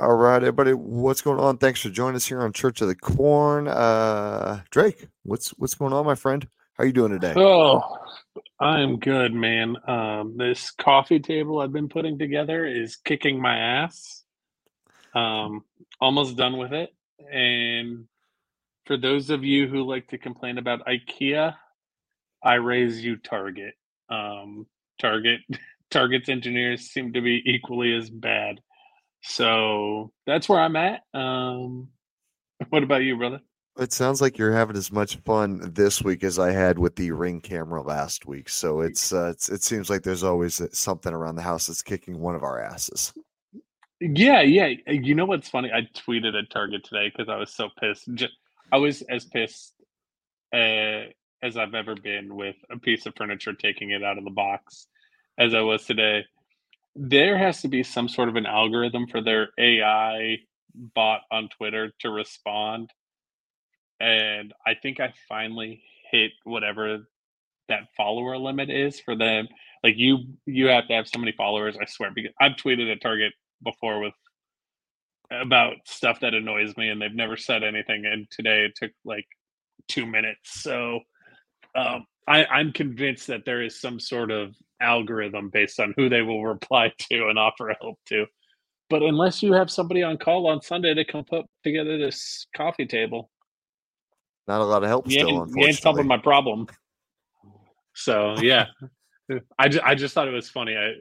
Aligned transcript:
All 0.00 0.14
right, 0.14 0.36
everybody, 0.36 0.74
what's 0.74 1.22
going 1.22 1.40
on? 1.40 1.58
Thanks 1.58 1.80
for 1.80 1.88
joining 1.88 2.14
us 2.14 2.24
here 2.24 2.40
on 2.40 2.52
Church 2.52 2.80
of 2.80 2.86
the 2.86 2.94
Corn. 2.94 3.66
Uh, 3.66 4.60
Drake, 4.70 5.08
what's 5.24 5.48
what's 5.58 5.74
going 5.74 5.92
on, 5.92 6.06
my 6.06 6.14
friend? 6.14 6.46
How 6.74 6.84
are 6.84 6.86
you 6.86 6.92
doing 6.92 7.10
today? 7.10 7.34
Oh, 7.34 7.82
I'm 8.60 9.00
good, 9.00 9.34
man. 9.34 9.76
Um, 9.88 10.36
this 10.36 10.70
coffee 10.70 11.18
table 11.18 11.58
I've 11.58 11.72
been 11.72 11.88
putting 11.88 12.16
together 12.16 12.64
is 12.64 12.94
kicking 12.94 13.42
my 13.42 13.58
ass. 13.58 14.22
Um, 15.16 15.64
almost 16.00 16.36
done 16.36 16.58
with 16.58 16.72
it. 16.72 16.94
And 17.32 18.04
for 18.86 18.96
those 18.96 19.30
of 19.30 19.42
you 19.42 19.66
who 19.66 19.82
like 19.82 20.06
to 20.10 20.18
complain 20.18 20.58
about 20.58 20.86
IKEA, 20.86 21.56
I 22.40 22.54
raise 22.54 23.02
you 23.02 23.16
Target. 23.16 23.74
Um, 24.08 24.68
Target 25.00 25.40
Target's 25.90 26.28
engineers 26.28 26.82
seem 26.82 27.14
to 27.14 27.20
be 27.20 27.42
equally 27.44 27.96
as 27.96 28.08
bad. 28.08 28.60
So 29.22 30.12
that's 30.26 30.48
where 30.48 30.60
I'm 30.60 30.76
at. 30.76 31.02
Um, 31.14 31.88
what 32.70 32.82
about 32.82 33.02
you, 33.02 33.16
brother? 33.16 33.40
It 33.78 33.92
sounds 33.92 34.20
like 34.20 34.38
you're 34.38 34.52
having 34.52 34.76
as 34.76 34.90
much 34.90 35.16
fun 35.24 35.72
this 35.72 36.02
week 36.02 36.24
as 36.24 36.38
I 36.38 36.50
had 36.50 36.78
with 36.78 36.96
the 36.96 37.12
ring 37.12 37.40
camera 37.40 37.80
last 37.80 38.26
week. 38.26 38.48
So 38.48 38.80
it's, 38.80 39.12
uh, 39.12 39.30
it's 39.30 39.48
it 39.48 39.62
seems 39.62 39.88
like 39.88 40.02
there's 40.02 40.24
always 40.24 40.60
uh, 40.60 40.66
something 40.72 41.12
around 41.12 41.36
the 41.36 41.42
house 41.42 41.68
that's 41.68 41.82
kicking 41.82 42.18
one 42.18 42.34
of 42.34 42.42
our 42.42 42.60
asses. 42.60 43.12
Yeah, 44.00 44.42
yeah. 44.42 44.74
You 44.86 45.14
know 45.14 45.26
what's 45.26 45.48
funny? 45.48 45.70
I 45.72 45.88
tweeted 45.96 46.36
at 46.36 46.50
Target 46.50 46.84
today 46.84 47.08
because 47.08 47.28
I 47.28 47.36
was 47.36 47.54
so 47.54 47.68
pissed. 47.80 48.08
Just, 48.14 48.32
I 48.72 48.78
was 48.78 49.02
as 49.02 49.24
pissed 49.26 49.74
uh, 50.52 51.10
as 51.42 51.56
I've 51.56 51.74
ever 51.74 51.94
been 51.94 52.34
with 52.34 52.56
a 52.70 52.78
piece 52.78 53.06
of 53.06 53.14
furniture 53.16 53.52
taking 53.52 53.90
it 53.90 54.02
out 54.02 54.18
of 54.18 54.24
the 54.24 54.30
box 54.30 54.88
as 55.38 55.54
I 55.54 55.60
was 55.60 55.84
today. 55.84 56.24
There 56.98 57.38
has 57.38 57.62
to 57.62 57.68
be 57.68 57.84
some 57.84 58.08
sort 58.08 58.28
of 58.30 58.36
an 58.36 58.46
algorithm 58.46 59.08
for 59.08 59.22
their 59.22 59.50
AI 59.58 60.38
bot 60.96 61.22
on 61.32 61.48
Twitter 61.50 61.92
to 62.00 62.10
respond 62.10 62.90
and 64.00 64.52
I 64.66 64.74
think 64.74 65.00
I 65.00 65.12
finally 65.28 65.82
hit 66.10 66.32
whatever 66.44 67.08
that 67.68 67.88
follower 67.96 68.38
limit 68.38 68.70
is 68.70 69.00
for 69.00 69.16
them. 69.16 69.48
Like 69.82 69.94
you, 69.96 70.18
you 70.46 70.66
have 70.68 70.88
to 70.88 70.94
have 70.94 71.08
so 71.08 71.18
many 71.18 71.32
followers. 71.32 71.76
I 71.80 71.86
swear, 71.86 72.10
because 72.14 72.32
I've 72.40 72.52
tweeted 72.56 72.90
at 72.92 73.02
Target 73.02 73.32
before 73.62 74.00
with 74.00 74.14
about 75.30 75.76
stuff 75.86 76.20
that 76.20 76.34
annoys 76.34 76.76
me, 76.76 76.88
and 76.90 77.00
they've 77.02 77.14
never 77.14 77.36
said 77.36 77.62
anything. 77.64 78.04
And 78.06 78.28
today 78.30 78.64
it 78.66 78.72
took 78.76 78.92
like 79.04 79.26
two 79.88 80.06
minutes. 80.06 80.62
So 80.62 81.00
um, 81.76 82.06
I, 82.28 82.46
I'm 82.46 82.72
convinced 82.72 83.28
that 83.28 83.44
there 83.46 83.62
is 83.62 83.80
some 83.80 84.00
sort 84.00 84.30
of 84.30 84.54
algorithm 84.80 85.50
based 85.50 85.80
on 85.80 85.94
who 85.96 86.08
they 86.08 86.22
will 86.22 86.44
reply 86.44 86.92
to 87.10 87.28
and 87.28 87.38
offer 87.38 87.74
help 87.80 87.98
to. 88.06 88.26
But 88.90 89.02
unless 89.02 89.42
you 89.42 89.52
have 89.52 89.70
somebody 89.70 90.02
on 90.02 90.16
call 90.16 90.46
on 90.46 90.62
Sunday 90.62 90.94
to 90.94 91.04
come 91.04 91.24
put 91.24 91.44
together 91.62 91.98
this 91.98 92.46
coffee 92.56 92.86
table, 92.86 93.30
not 94.46 94.62
a 94.62 94.64
lot 94.64 94.82
of 94.82 94.88
help 94.88 95.06
you 95.06 95.20
still, 95.20 95.42
ain't, 95.42 95.50
you 95.54 95.66
ain't 95.66 95.76
solving 95.76 96.06
my 96.06 96.16
problem. 96.16 96.66
So 97.94 98.36
yeah, 98.40 98.66
I 99.58 99.68
just, 99.68 99.84
I 99.84 99.94
just 99.94 100.14
thought 100.14 100.26
it 100.26 100.32
was 100.32 100.48
funny 100.48 100.74
I, 100.74 100.94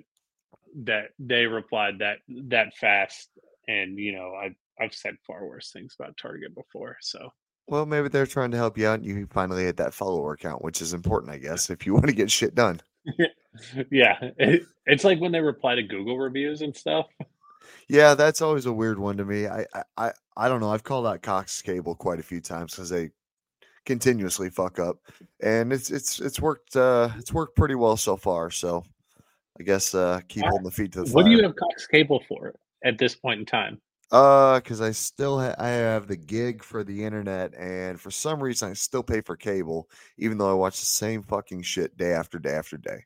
that 0.83 1.09
they 1.17 1.45
replied 1.45 1.99
that 1.99 2.17
that 2.49 2.75
fast, 2.75 3.29
and 3.69 3.97
you 3.97 4.11
know 4.11 4.33
I 4.33 4.53
I've 4.83 4.93
said 4.93 5.15
far 5.25 5.45
worse 5.45 5.71
things 5.71 5.95
about 5.97 6.17
Target 6.17 6.53
before. 6.53 6.97
So 7.01 7.31
Well, 7.67 7.85
maybe 7.85 8.09
they're 8.09 8.25
trying 8.25 8.51
to 8.51 8.57
help 8.57 8.77
you 8.77 8.87
out. 8.87 8.99
And 8.99 9.05
you 9.05 9.27
finally 9.31 9.63
hit 9.63 9.77
that 9.77 9.93
follower 9.93 10.35
count, 10.35 10.63
which 10.63 10.81
is 10.81 10.93
important, 10.93 11.31
I 11.31 11.37
guess, 11.37 11.69
if 11.69 11.85
you 11.85 11.93
want 11.93 12.07
to 12.07 12.13
get 12.13 12.29
shit 12.29 12.53
done. 12.53 12.81
yeah, 13.91 14.17
it, 14.37 14.63
it's 14.85 15.03
like 15.03 15.19
when 15.19 15.31
they 15.31 15.41
reply 15.41 15.75
to 15.75 15.83
Google 15.83 16.17
reviews 16.17 16.61
and 16.61 16.75
stuff. 16.75 17.07
Yeah, 17.89 18.15
that's 18.15 18.41
always 18.41 18.65
a 18.65 18.73
weird 18.73 18.99
one 18.99 19.17
to 19.17 19.25
me. 19.25 19.47
I 19.47 19.65
I 19.97 20.11
I, 20.35 20.49
don't 20.49 20.59
know. 20.59 20.71
I've 20.71 20.83
called 20.83 21.05
out 21.05 21.21
Cox 21.21 21.61
Cable 21.61 21.95
quite 21.95 22.19
a 22.19 22.23
few 22.23 22.41
times 22.41 22.73
because 22.73 22.89
they 22.89 23.11
continuously 23.85 24.49
fuck 24.49 24.79
up, 24.79 24.97
and 25.41 25.71
it's 25.71 25.89
it's 25.89 26.19
it's 26.19 26.39
worked 26.39 26.75
uh 26.75 27.09
it's 27.17 27.33
worked 27.33 27.55
pretty 27.55 27.75
well 27.75 27.97
so 27.97 28.17
far. 28.17 28.51
So 28.51 28.83
I 29.59 29.63
guess 29.63 29.95
uh 29.95 30.19
keep 30.27 30.43
holding 30.45 30.65
the 30.65 30.71
feet 30.71 30.91
to 30.93 30.99
the 30.99 31.05
fire. 31.05 31.13
What 31.13 31.25
do 31.25 31.31
you 31.31 31.41
have 31.43 31.55
Cox 31.55 31.87
Cable 31.87 32.21
for 32.27 32.53
at 32.83 32.97
this 32.97 33.15
point 33.15 33.39
in 33.39 33.45
time? 33.45 33.81
Uh, 34.09 34.59
because 34.59 34.79
I 34.79 34.91
still 34.91 35.39
ha- 35.39 35.55
I 35.57 35.67
have 35.67 36.07
the 36.07 36.15
gig 36.15 36.63
for 36.63 36.83
the 36.83 37.03
internet, 37.03 37.53
and 37.55 37.99
for 37.99 38.09
some 38.09 38.41
reason 38.41 38.69
I 38.69 38.73
still 38.73 39.03
pay 39.03 39.19
for 39.19 39.35
cable, 39.35 39.89
even 40.17 40.37
though 40.37 40.49
I 40.49 40.53
watch 40.53 40.79
the 40.79 40.85
same 40.85 41.23
fucking 41.23 41.63
shit 41.63 41.97
day 41.97 42.13
after 42.13 42.39
day 42.39 42.53
after 42.53 42.77
day. 42.77 43.03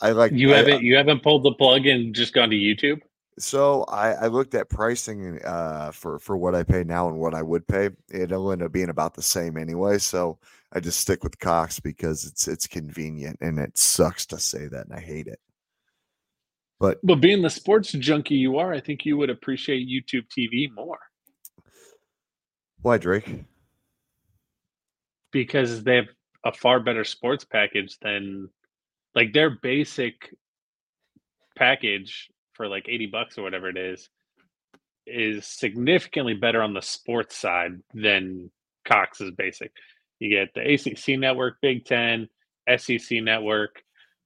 I 0.00 0.10
like 0.12 0.32
You 0.32 0.52
I- 0.54 0.56
haven't 0.58 0.82
you 0.82 0.96
haven't 0.96 1.22
pulled 1.22 1.42
the 1.44 1.52
plug 1.52 1.86
and 1.86 2.14
just 2.14 2.32
gone 2.32 2.50
to 2.50 2.56
YouTube? 2.56 3.00
So 3.38 3.84
I, 3.84 4.12
I 4.12 4.26
looked 4.26 4.54
at 4.54 4.68
pricing 4.68 5.40
uh, 5.44 5.92
for 5.92 6.18
for 6.18 6.36
what 6.36 6.54
I 6.54 6.62
pay 6.62 6.84
now 6.84 7.08
and 7.08 7.18
what 7.18 7.34
I 7.34 7.42
would 7.42 7.66
pay. 7.66 7.90
It'll 8.12 8.52
end 8.52 8.62
up 8.62 8.72
being 8.72 8.90
about 8.90 9.14
the 9.14 9.22
same 9.22 9.56
anyway. 9.56 9.98
So 9.98 10.38
I 10.72 10.80
just 10.80 11.00
stick 11.00 11.22
with 11.24 11.38
Cox 11.38 11.80
because 11.80 12.24
it's 12.24 12.48
it's 12.48 12.66
convenient 12.66 13.38
and 13.40 13.58
it 13.58 13.78
sucks 13.78 14.26
to 14.26 14.38
say 14.38 14.66
that 14.68 14.86
and 14.86 14.94
I 14.94 15.00
hate 15.00 15.26
it. 15.26 15.38
But 16.78 16.98
But 17.02 17.16
being 17.16 17.40
the 17.42 17.50
sports 17.50 17.92
junkie 17.92 18.34
you 18.36 18.58
are, 18.58 18.72
I 18.72 18.80
think 18.80 19.04
you 19.06 19.16
would 19.18 19.30
appreciate 19.30 19.88
YouTube 19.88 20.26
TV 20.36 20.68
more 20.74 20.98
why 22.82 22.96
Drake? 22.98 23.44
because 25.32 25.82
they 25.84 25.96
have 25.96 26.08
a 26.44 26.52
far 26.52 26.80
better 26.80 27.04
sports 27.04 27.44
package 27.44 27.96
than 28.02 28.48
like 29.14 29.32
their 29.32 29.50
basic 29.50 30.34
package 31.56 32.28
for 32.54 32.68
like 32.68 32.86
80 32.88 33.06
bucks 33.06 33.38
or 33.38 33.42
whatever 33.42 33.68
it 33.68 33.76
is 33.76 34.08
is 35.06 35.46
significantly 35.46 36.34
better 36.34 36.62
on 36.62 36.74
the 36.74 36.82
sports 36.82 37.36
side 37.36 37.72
than 37.94 38.50
Cox's 38.86 39.32
basic. 39.32 39.72
You 40.18 40.30
get 40.30 40.54
the 40.54 40.74
ACC 40.74 41.18
network, 41.18 41.60
Big 41.60 41.84
10, 41.84 42.28
SEC 42.76 43.22
network. 43.22 43.82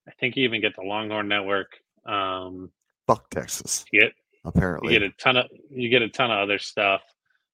I 0.09 0.13
think 0.19 0.37
you 0.37 0.45
even 0.45 0.61
get 0.61 0.75
the 0.77 0.83
Longhorn 0.83 1.29
network. 1.29 1.73
Um, 2.05 2.71
Fuck 3.07 3.31
Texas. 3.31 3.85
you 3.93 4.01
get 4.01 4.13
you 4.33 4.51
Apparently, 4.51 4.93
get 4.93 5.03
a 5.03 5.11
ton 5.11 5.37
of 5.39 5.47
you 5.71 5.89
get 5.89 6.03
a 6.03 6.09
ton 6.09 6.31
of 6.31 6.39
other 6.39 6.59
stuff. 6.59 7.03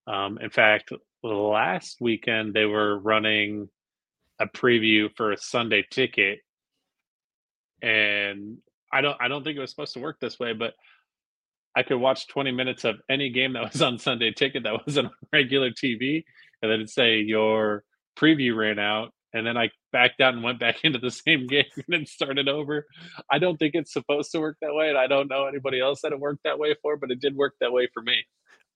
Um, 0.07 0.39
in 0.39 0.51
fact, 0.51 0.93
last 1.23 1.99
weekend 2.01 2.55
they 2.55 2.65
were 2.65 2.99
running 2.99 3.69
a 4.41 4.47
preview 4.47 5.09
for 5.17 5.33
a 5.33 5.37
Sunday 5.37 5.85
ticket, 5.91 6.41
and 7.83 8.59
I 8.93 9.01
don't 9.01 9.17
I 9.21 9.29
don't 9.29 9.45
think 9.45 9.57
it 9.57 9.61
was 9.61 9.71
supposed 9.71 9.95
to 9.95 10.01
work 10.01 10.19
this 10.21 10.39
way, 10.39 10.53
but 10.53 10.75
I 11.77 11.83
could 11.85 11.99
watch 11.99 12.27
20 12.29 12.51
minutes 12.53 12.85
of 12.85 12.97
any 13.09 13.31
game 13.31 13.53
that 13.55 13.63
was 13.73 13.83
on 13.83 13.99
Sunday 13.99 14.33
ticket 14.33 14.65
that 14.65 14.87
wasn't 14.87 15.07
on 15.09 15.13
regular 15.33 15.71
TV, 15.71 16.25
and 16.63 16.71
then 16.71 16.81
it'd 16.81 16.91
say 16.91 17.19
your 17.21 17.85
preview 18.19 18.57
ran 18.57 18.79
out, 18.79 19.13
and 19.33 19.47
then 19.47 19.57
I 19.57 19.71
backed 19.93 20.21
out 20.21 20.35
and 20.35 20.43
went 20.43 20.59
back 20.61 20.77
into 20.85 20.99
the 20.99 21.11
same 21.11 21.47
game 21.47 21.65
and 21.77 21.85
then 21.89 22.07
started 22.07 22.49
over. 22.49 22.87
I 23.31 23.39
don't 23.39 23.57
think 23.57 23.75
it's 23.75 23.93
supposed 23.93 24.33
to 24.33 24.41
work 24.41 24.57
that 24.63 24.75
way, 24.75 24.89
and 24.89 24.99
I 24.99 25.07
don't 25.07 25.29
know 25.29 25.47
anybody 25.47 25.81
else 25.81 26.03
that 26.03 26.13
it 26.13 26.21
worked 26.21 26.43
that 26.45 26.59
way 26.59 26.75
for, 26.83 26.97
but 26.97 27.11
it 27.11 27.21
did 27.21 27.37
work 27.37 27.55
that 27.61 27.73
way 27.73 27.89
for 27.95 28.03
me. 28.03 28.25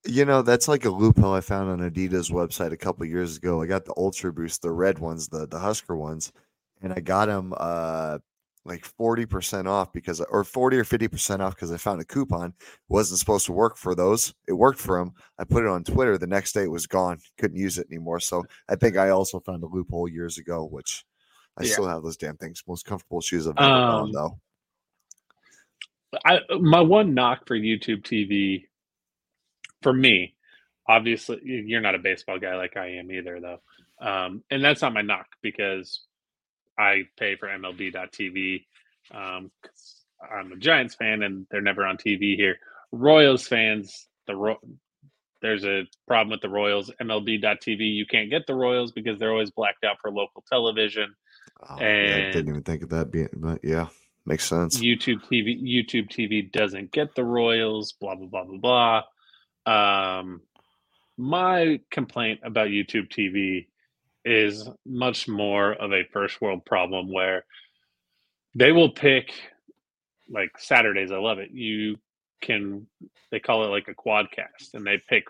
you 0.07 0.25
know 0.25 0.43
that's 0.43 0.69
like 0.69 0.85
a 0.85 0.91
loophole 0.91 1.33
I 1.35 1.41
found 1.41 1.71
on 1.71 1.91
Adidas 1.91 2.31
website 2.31 2.73
a 2.73 2.77
couple 2.77 3.07
years 3.07 3.37
ago. 3.39 3.63
I 3.63 3.67
got 3.67 3.85
the 3.85 3.95
Ultra 3.97 4.33
Boost, 4.33 4.63
the 4.63 4.71
red 4.71 4.99
ones, 4.99 5.29
the 5.29 5.47
the 5.47 5.59
Husker 5.59 5.97
ones, 5.97 6.33
and 6.83 6.93
I 6.93 7.01
got 7.01 7.27
them 7.27 7.55
uh 7.57 8.19
like 8.67 8.87
40% 8.99 9.67
off 9.67 9.93
because 9.93 10.21
or 10.21 10.43
40 10.43 10.79
or 10.79 10.85
50% 10.85 11.41
off 11.41 11.55
because 11.55 11.71
I 11.71 11.77
found 11.77 12.01
a 12.01 12.05
coupon. 12.05 12.55
It 12.59 12.67
wasn't 12.89 13.21
supposed 13.21 13.47
to 13.47 13.53
work 13.53 13.77
for 13.77 13.95
those. 13.95 14.35
It 14.49 14.55
worked 14.55 14.81
for 14.81 14.99
them. 14.99 15.13
I 15.39 15.45
put 15.45 15.65
it 15.65 15.69
on 15.69 15.85
Twitter. 15.85 16.17
The 16.17 16.27
next 16.27 16.53
day 16.53 16.65
it 16.65 16.71
was 16.71 16.87
gone. 16.87 17.19
Couldn't 17.39 17.59
use 17.59 17.79
it 17.79 17.87
anymore. 17.91 18.21
So 18.21 18.45
I 18.69 18.77
think 18.77 18.97
I 18.97 19.11
also 19.11 19.41
found 19.41 19.63
a 19.63 19.67
loophole 19.67 20.09
years 20.09 20.39
ago, 20.39 20.65
which 20.65 21.05
I 21.59 21.65
Yeah. 21.65 21.73
still 21.73 21.87
have 21.87 22.03
those 22.03 22.17
damn 22.17 22.37
things. 22.37 22.63
Most 22.67 22.87
comfortable 22.87 23.21
shoes 23.21 23.47
I've 23.47 23.59
ever 23.59 23.69
owned 23.69 24.09
Um, 24.09 24.13
though. 24.13 24.41
I 26.25 26.41
my 26.61 26.81
one 26.81 27.13
knock 27.13 27.47
for 27.47 27.57
YouTube 27.59 28.03
TV 28.05 28.67
for 29.83 29.93
me, 29.93 30.37
obviously 30.89 31.41
you're 31.45 31.81
not 31.81 31.95
a 31.95 31.99
baseball 31.99 32.39
guy 32.39 32.57
like 32.57 32.77
I 32.77 32.87
am 32.93 33.11
either 33.11 33.41
though. 33.41 33.61
Um, 34.01 34.43
and 34.51 34.65
that's 34.65 34.81
not 34.81 34.95
my 34.95 35.03
knock 35.03 35.27
because 35.43 36.07
I 36.79 37.03
pay 37.19 37.37
for 37.37 37.49
MLB.TV 37.49 38.65
um, 39.13 39.51
I'm 40.33 40.53
a 40.53 40.57
Giants 40.57 40.95
fan 40.95 41.23
and 41.23 41.47
they're 41.51 41.61
never 41.61 41.85
on 41.85 41.97
TV 41.97 42.37
here. 42.37 42.57
Royals 42.93 43.47
fans, 43.47 44.07
the 44.27 44.37
Ro- 44.37 44.61
there's 45.43 45.65
a 45.65 45.87
problem 46.07 46.31
with 46.31 46.41
the 46.41 46.49
Royals. 46.49 46.91
MLB.TV, 47.01 47.95
you 47.95 48.07
can't 48.07 48.31
get 48.31 48.47
the 48.47 48.55
Royals 48.55 48.93
because 48.93 49.19
they're 49.19 49.33
always 49.33 49.51
blacked 49.51 49.85
out 49.85 49.97
for 50.01 50.11
local 50.11 50.43
television. 50.49 51.15
Oh, 51.69 51.77
yeah, 51.81 52.29
I 52.29 52.33
didn't 52.33 52.49
even 52.49 52.63
think 52.63 52.83
of 52.83 52.91
that 52.91 53.11
being, 53.11 53.29
but 53.35 53.61
yeah, 53.63 53.89
makes 54.27 54.45
sense. 54.45 54.81
YouTube 54.81 55.23
TV 55.31 55.63
YouTube 55.63 56.09
TV 56.09 56.51
doesn't 56.51 56.91
get 56.93 57.15
the 57.15 57.25
Royals, 57.25 57.93
blah 57.93 58.15
blah 58.15 58.27
blah 58.27 58.45
blah 58.45 59.03
blah. 59.67 60.19
Um, 60.21 60.43
my 61.17 61.81
complaint 61.91 62.41
about 62.43 62.69
YouTube 62.69 63.09
TV 63.09 63.67
is 64.25 64.69
much 64.87 65.29
more 65.29 65.73
of 65.75 65.93
a 65.93 66.05
first 66.13 66.41
world 66.41 66.65
problem 66.65 67.13
where 67.13 67.45
they 68.55 68.73
will 68.73 68.91
pick 68.91 69.33
like 70.29 70.51
Saturdays. 70.59 71.13
I 71.13 71.19
love 71.19 71.39
it. 71.39 71.51
You 71.51 71.97
can 72.41 72.87
they 73.31 73.41
call 73.41 73.65
it 73.65 73.69
like 73.69 73.89
a 73.89 73.95
quadcast, 73.95 74.75
and 74.75 74.87
they 74.87 74.99
pick. 75.09 75.25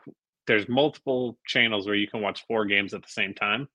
There's 0.47 0.69
multiple 0.69 1.39
channels 1.47 1.87
where 1.87 1.95
you 1.95 2.07
can 2.07 2.21
watch 2.21 2.45
four 2.47 2.67
games 2.67 2.93
at 2.93 3.03
the 3.03 3.09
same 3.09 3.33
time. 3.35 3.67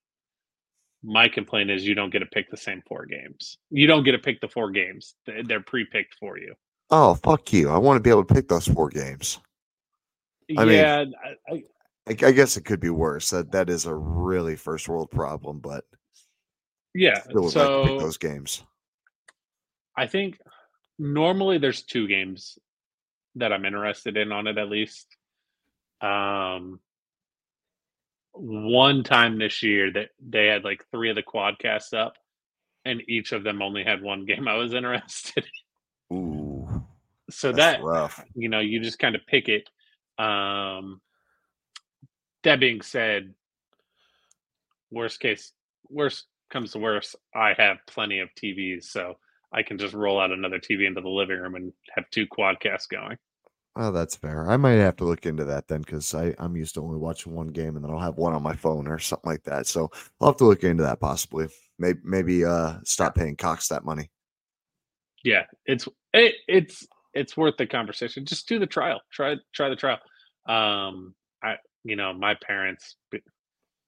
My 1.03 1.27
complaint 1.29 1.71
is 1.71 1.85
you 1.87 1.95
don't 1.95 2.11
get 2.11 2.19
to 2.19 2.25
pick 2.27 2.51
the 2.51 2.57
same 2.57 2.83
four 2.87 3.05
games. 3.05 3.57
You 3.71 3.87
don't 3.87 4.03
get 4.03 4.11
to 4.11 4.19
pick 4.19 4.39
the 4.41 4.49
four 4.49 4.69
games. 4.69 5.15
They- 5.25 5.41
They're 5.43 5.61
pre-picked 5.61 6.15
for 6.19 6.37
you. 6.37 6.53
Oh, 6.91 7.15
fuck 7.15 7.53
you. 7.53 7.69
I 7.69 7.77
want 7.77 7.97
to 7.97 8.01
be 8.01 8.09
able 8.09 8.25
to 8.25 8.33
pick 8.33 8.47
those 8.49 8.67
four 8.67 8.89
games. 8.89 9.39
I 10.57 10.65
mean- 10.65 10.75
yeah, 10.75 11.05
I, 11.49 11.53
I, 11.53 11.63
I, 12.09 12.25
I 12.25 12.31
guess 12.31 12.57
it 12.57 12.65
could 12.65 12.79
be 12.79 12.89
worse. 12.89 13.29
That 13.29 13.51
that 13.51 13.69
is 13.69 13.85
a 13.85 13.93
really 13.93 14.55
first 14.55 14.89
world 14.89 15.11
problem, 15.11 15.59
but 15.59 15.85
yeah. 16.93 17.21
would 17.29 17.43
like 17.43 17.51
So 17.53 17.99
those 17.99 18.17
games. 18.17 18.63
I 19.95 20.07
think 20.07 20.39
normally 20.97 21.57
there's 21.57 21.83
two 21.83 22.07
games 22.07 22.57
that 23.35 23.53
I'm 23.53 23.65
interested 23.65 24.17
in 24.17 24.31
on 24.31 24.47
it 24.47 24.57
at 24.57 24.69
least. 24.69 25.07
Um, 26.01 26.79
one 28.33 29.03
time 29.03 29.37
this 29.37 29.61
year 29.61 29.91
that 29.91 30.09
they 30.25 30.47
had 30.47 30.63
like 30.63 30.85
three 30.91 31.09
of 31.09 31.15
the 31.15 31.23
quadcasts 31.23 31.93
up, 31.93 32.15
and 32.85 33.01
each 33.07 33.33
of 33.33 33.43
them 33.43 33.61
only 33.61 33.83
had 33.83 34.01
one 34.01 34.25
game 34.25 34.47
I 34.47 34.55
was 34.55 34.73
interested. 34.73 35.45
in. 36.09 36.17
Ooh, 36.17 36.83
So 37.29 37.51
that's 37.51 37.77
that 37.77 37.83
rough. 37.83 38.23
you 38.33 38.49
know 38.49 38.59
you 38.59 38.79
just 38.79 38.97
kind 38.99 39.15
of 39.15 39.21
pick 39.27 39.47
it. 39.49 39.69
Um, 40.17 41.01
that 42.43 42.59
being 42.59 42.81
said, 42.81 43.33
worst 44.91 45.19
case, 45.19 45.51
worst 45.89 46.25
comes 46.49 46.71
to 46.71 46.79
worst, 46.79 47.15
I 47.35 47.53
have 47.57 47.77
plenty 47.87 48.19
of 48.19 48.29
TVs, 48.41 48.85
so 48.85 49.17
I 49.51 49.63
can 49.63 49.77
just 49.77 49.93
roll 49.93 50.19
out 50.19 50.31
another 50.31 50.59
TV 50.59 50.87
into 50.87 51.01
the 51.01 51.09
living 51.09 51.39
room 51.39 51.55
and 51.55 51.73
have 51.95 52.09
two 52.11 52.27
quadcasts 52.27 52.87
going. 52.89 53.17
Oh, 53.75 53.91
that's 53.91 54.15
fair. 54.15 54.49
I 54.49 54.57
might 54.57 54.73
have 54.73 54.97
to 54.97 55.05
look 55.05 55.25
into 55.25 55.45
that 55.45 55.67
then 55.67 55.81
because 55.81 56.13
I'm 56.13 56.55
used 56.57 56.73
to 56.73 56.81
only 56.81 56.97
watching 56.97 57.33
one 57.33 57.47
game 57.47 57.75
and 57.75 57.85
then 57.85 57.91
I'll 57.91 57.99
have 57.99 58.17
one 58.17 58.33
on 58.33 58.43
my 58.43 58.55
phone 58.55 58.87
or 58.87 58.99
something 58.99 59.29
like 59.29 59.43
that. 59.43 59.67
So 59.67 59.89
I'll 60.19 60.29
have 60.29 60.37
to 60.37 60.45
look 60.45 60.63
into 60.63 60.83
that 60.83 60.99
possibly. 60.99 61.47
Maybe 61.77 61.99
maybe 62.03 62.43
uh 62.43 62.79
stop 62.83 63.15
paying 63.15 63.37
Cox 63.37 63.69
that 63.69 63.85
money. 63.85 64.09
Yeah, 65.23 65.43
it's 65.65 65.87
it, 66.13 66.35
it's 66.47 66.87
it's 67.13 67.37
worth 67.37 67.55
the 67.57 67.67
conversation. 67.67 68.25
Just 68.25 68.49
do 68.49 68.59
the 68.59 68.67
trial. 68.67 69.01
Try 69.11 69.35
try 69.53 69.69
the 69.69 69.75
trial. 69.75 69.99
Um, 70.47 71.13
I 71.43 71.55
you 71.83 71.95
know 71.95 72.13
my 72.13 72.35
parents 72.45 72.95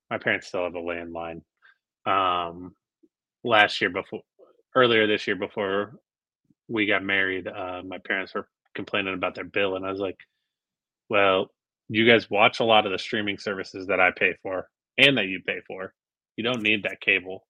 my 0.10 0.18
parents 0.18 0.48
still 0.48 0.66
have 0.66 0.76
a 0.76 0.80
landline. 0.80 1.42
Um, 2.06 2.76
last 3.44 3.82
year 3.82 3.90
before 3.90 4.22
earlier 4.76 5.08
this 5.08 5.28
year 5.28 5.36
before 5.36 5.94
we 6.68 6.86
got 6.86 7.04
married, 7.04 7.48
uh, 7.48 7.82
my 7.86 7.98
parents 8.00 8.34
were 8.34 8.48
complaining 8.76 9.14
about 9.14 9.36
their 9.36 9.44
bill, 9.46 9.76
and 9.76 9.86
I 9.86 9.92
was 9.92 10.00
like, 10.00 10.18
"Well, 11.10 11.52
you 11.90 12.08
guys 12.08 12.30
watch 12.30 12.60
a 12.60 12.66
lot 12.66 12.86
of 12.86 12.92
the 12.92 13.00
streaming 13.00 13.38
services 13.38 13.88
that 13.88 14.00
I 14.00 14.12
pay 14.12 14.36
for 14.42 14.68
and 14.98 15.18
that 15.18 15.28
you 15.28 15.42
pay 15.46 15.60
for. 15.68 15.94
You 16.38 16.44
don't 16.44 16.62
need 16.62 16.84
that 16.84 17.02
cable. 17.02 17.46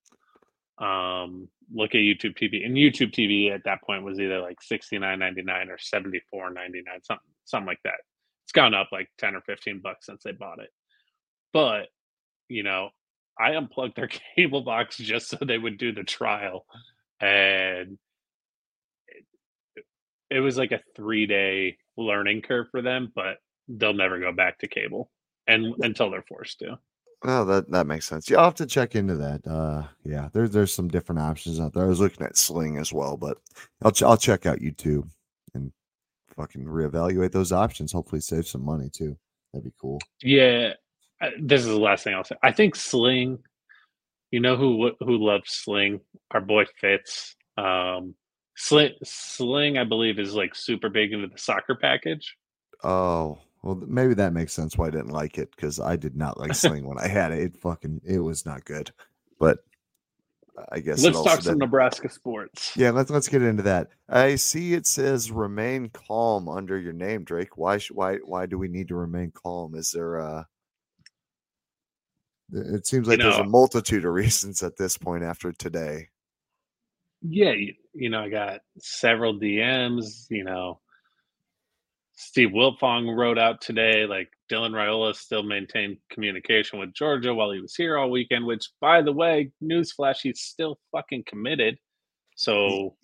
Um, 0.78 1.48
look 1.72 1.94
at 1.94 1.98
YouTube 1.98 2.36
TV, 2.36 2.64
and 2.66 2.76
YouTube 2.76 3.12
TV 3.12 3.52
at 3.54 3.64
that 3.64 3.82
point 3.82 4.04
was 4.04 4.18
either 4.18 4.40
like 4.40 4.60
sixty 4.62 4.98
nine 4.98 5.20
ninety 5.20 5.42
nine 5.42 5.70
or 5.70 5.78
seventy 5.78 6.20
four 6.30 6.50
ninety 6.50 6.82
nine, 6.84 7.02
something 7.02 7.30
something 7.44 7.66
like 7.66 7.82
that. 7.84 8.00
It's 8.44 8.52
gone 8.52 8.74
up 8.74 8.88
like 8.92 9.08
ten 9.18 9.34
or 9.34 9.40
fifteen 9.42 9.80
bucks 9.82 10.06
since 10.06 10.22
they 10.22 10.32
bought 10.32 10.60
it, 10.60 10.70
but 11.52 11.88
you 12.48 12.62
know." 12.62 12.90
I 13.38 13.52
unplugged 13.52 13.96
their 13.96 14.08
cable 14.36 14.62
box 14.62 14.98
just 14.98 15.28
so 15.28 15.38
they 15.40 15.58
would 15.58 15.78
do 15.78 15.92
the 15.92 16.04
trial, 16.04 16.66
and 17.20 17.98
it, 19.74 19.84
it 20.30 20.40
was 20.40 20.58
like 20.58 20.72
a 20.72 20.82
three 20.94 21.26
day 21.26 21.78
learning 21.96 22.42
curve 22.42 22.66
for 22.70 22.82
them. 22.82 23.10
But 23.14 23.38
they'll 23.68 23.94
never 23.94 24.18
go 24.18 24.32
back 24.32 24.58
to 24.58 24.68
cable, 24.68 25.10
and 25.46 25.74
until 25.80 26.10
they're 26.10 26.24
forced 26.28 26.58
to. 26.60 26.78
Oh, 27.24 27.44
that 27.44 27.70
that 27.70 27.86
makes 27.86 28.06
sense. 28.06 28.28
Yeah, 28.28 28.38
I'll 28.38 28.44
have 28.44 28.54
to 28.56 28.66
check 28.66 28.96
into 28.96 29.14
that. 29.14 29.46
Uh, 29.46 29.84
yeah, 30.04 30.28
there's 30.32 30.50
there's 30.50 30.72
some 30.72 30.88
different 30.88 31.20
options 31.20 31.60
out 31.60 31.72
there. 31.72 31.84
I 31.84 31.88
was 31.88 32.00
looking 32.00 32.26
at 32.26 32.36
Sling 32.36 32.78
as 32.78 32.92
well, 32.92 33.16
but 33.16 33.38
I'll 33.82 33.92
ch- 33.92 34.02
I'll 34.02 34.16
check 34.16 34.44
out 34.44 34.58
YouTube 34.58 35.08
fucking 36.36 36.64
reevaluate 36.64 37.32
those 37.32 37.52
options. 37.52 37.92
Hopefully, 37.92 38.20
save 38.20 38.46
some 38.46 38.64
money 38.64 38.90
too. 38.90 39.16
That'd 39.52 39.64
be 39.64 39.72
cool. 39.80 40.00
Yeah, 40.22 40.74
uh, 41.20 41.30
this 41.40 41.60
is 41.60 41.68
the 41.68 41.78
last 41.78 42.04
thing 42.04 42.14
I'll 42.14 42.24
say. 42.24 42.36
I 42.42 42.52
think 42.52 42.74
Sling. 42.74 43.38
You 44.30 44.40
know 44.40 44.56
who 44.56 44.92
who 45.00 45.24
loves 45.24 45.52
Sling? 45.52 46.00
Our 46.30 46.40
boy 46.40 46.64
Fitz. 46.80 47.36
Um, 47.58 48.14
Sling, 48.56 48.92
Sling, 49.04 49.78
I 49.78 49.84
believe, 49.84 50.18
is 50.18 50.34
like 50.34 50.54
super 50.54 50.88
big 50.88 51.12
into 51.12 51.28
the 51.28 51.38
soccer 51.38 51.74
package. 51.74 52.36
Oh, 52.82 53.38
well, 53.62 53.76
maybe 53.86 54.14
that 54.14 54.32
makes 54.32 54.52
sense 54.52 54.76
why 54.76 54.88
I 54.88 54.90
didn't 54.90 55.10
like 55.10 55.38
it 55.38 55.50
because 55.54 55.78
I 55.80 55.96
did 55.96 56.16
not 56.16 56.38
like 56.38 56.54
Sling 56.56 56.86
when 56.86 56.98
I 56.98 57.08
had 57.08 57.32
it. 57.32 57.40
It 57.40 57.56
fucking 57.58 58.00
it 58.04 58.18
was 58.18 58.44
not 58.44 58.64
good. 58.64 58.90
But 59.38 59.58
I 60.70 60.80
guess 60.80 61.02
Let's 61.02 61.22
talk 61.22 61.40
some 61.42 61.58
Nebraska 61.58 62.10
sports. 62.10 62.72
Yeah, 62.76 62.90
let's 62.90 63.10
let's 63.10 63.28
get 63.28 63.42
into 63.42 63.62
that. 63.62 63.88
I 64.08 64.36
see 64.36 64.74
it 64.74 64.86
says 64.86 65.30
remain 65.30 65.88
calm 65.88 66.48
under 66.48 66.78
your 66.78 66.92
name, 66.92 67.24
Drake. 67.24 67.56
Why 67.56 67.78
why 67.90 68.16
why 68.18 68.46
do 68.46 68.58
we 68.58 68.68
need 68.68 68.88
to 68.88 68.94
remain 68.94 69.32
calm? 69.32 69.74
Is 69.74 69.90
there 69.92 70.20
uh 70.20 70.44
it 72.52 72.86
seems 72.86 73.08
like 73.08 73.18
there's 73.18 73.36
a 73.36 73.44
multitude 73.44 74.04
of 74.04 74.12
reasons 74.12 74.62
at 74.62 74.76
this 74.76 74.98
point 74.98 75.24
after 75.24 75.52
today. 75.52 76.08
Yeah, 77.22 77.52
you, 77.52 77.74
you 77.94 78.10
know, 78.10 78.20
I 78.20 78.28
got 78.28 78.60
several 78.78 79.38
DMs. 79.38 80.26
You 80.28 80.44
know, 80.44 80.80
Steve 82.22 82.50
Wiltfong 82.50 83.16
wrote 83.16 83.38
out 83.38 83.60
today, 83.60 84.06
like 84.06 84.28
Dylan 84.50 84.70
Raiola 84.70 85.14
still 85.14 85.42
maintained 85.42 85.96
communication 86.10 86.78
with 86.78 86.94
Georgia 86.94 87.34
while 87.34 87.50
he 87.50 87.60
was 87.60 87.74
here 87.74 87.98
all 87.98 88.10
weekend. 88.10 88.46
Which, 88.46 88.68
by 88.80 89.02
the 89.02 89.12
way, 89.12 89.50
newsflash, 89.62 90.18
he's 90.22 90.40
still 90.40 90.78
fucking 90.92 91.24
committed. 91.26 91.78
So, 92.36 92.96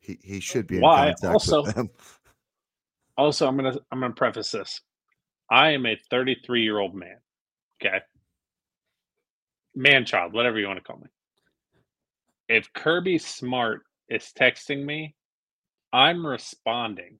He 0.00 0.18
he 0.22 0.40
should 0.40 0.66
be 0.68 0.76
in 0.76 0.82
Why? 0.82 1.06
contact 1.20 1.24
Also- 1.24 1.66
also, 3.16 3.48
I'm 3.48 3.56
gonna 3.56 3.76
I'm 3.90 4.00
gonna 4.00 4.14
preface 4.14 4.52
this. 4.52 4.80
I 5.50 5.70
am 5.70 5.84
a 5.86 5.98
33 6.10 6.62
year 6.62 6.78
old 6.78 6.94
man. 6.94 7.16
Okay, 7.82 8.00
man 9.74 10.04
child, 10.04 10.32
whatever 10.32 10.58
you 10.60 10.66
want 10.66 10.78
to 10.78 10.84
call 10.84 10.98
me. 10.98 11.08
If 12.48 12.72
Kirby 12.72 13.18
Smart 13.18 13.82
is 14.08 14.32
texting 14.38 14.84
me, 14.84 15.14
I'm 15.92 16.24
responding. 16.26 17.18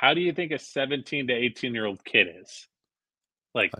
How 0.00 0.14
do 0.14 0.22
you 0.22 0.32
think 0.32 0.50
a 0.50 0.58
17 0.58 1.26
to 1.26 1.34
18 1.34 1.74
year 1.74 1.84
old 1.84 2.02
kid 2.06 2.26
is? 2.40 2.66
Like, 3.54 3.70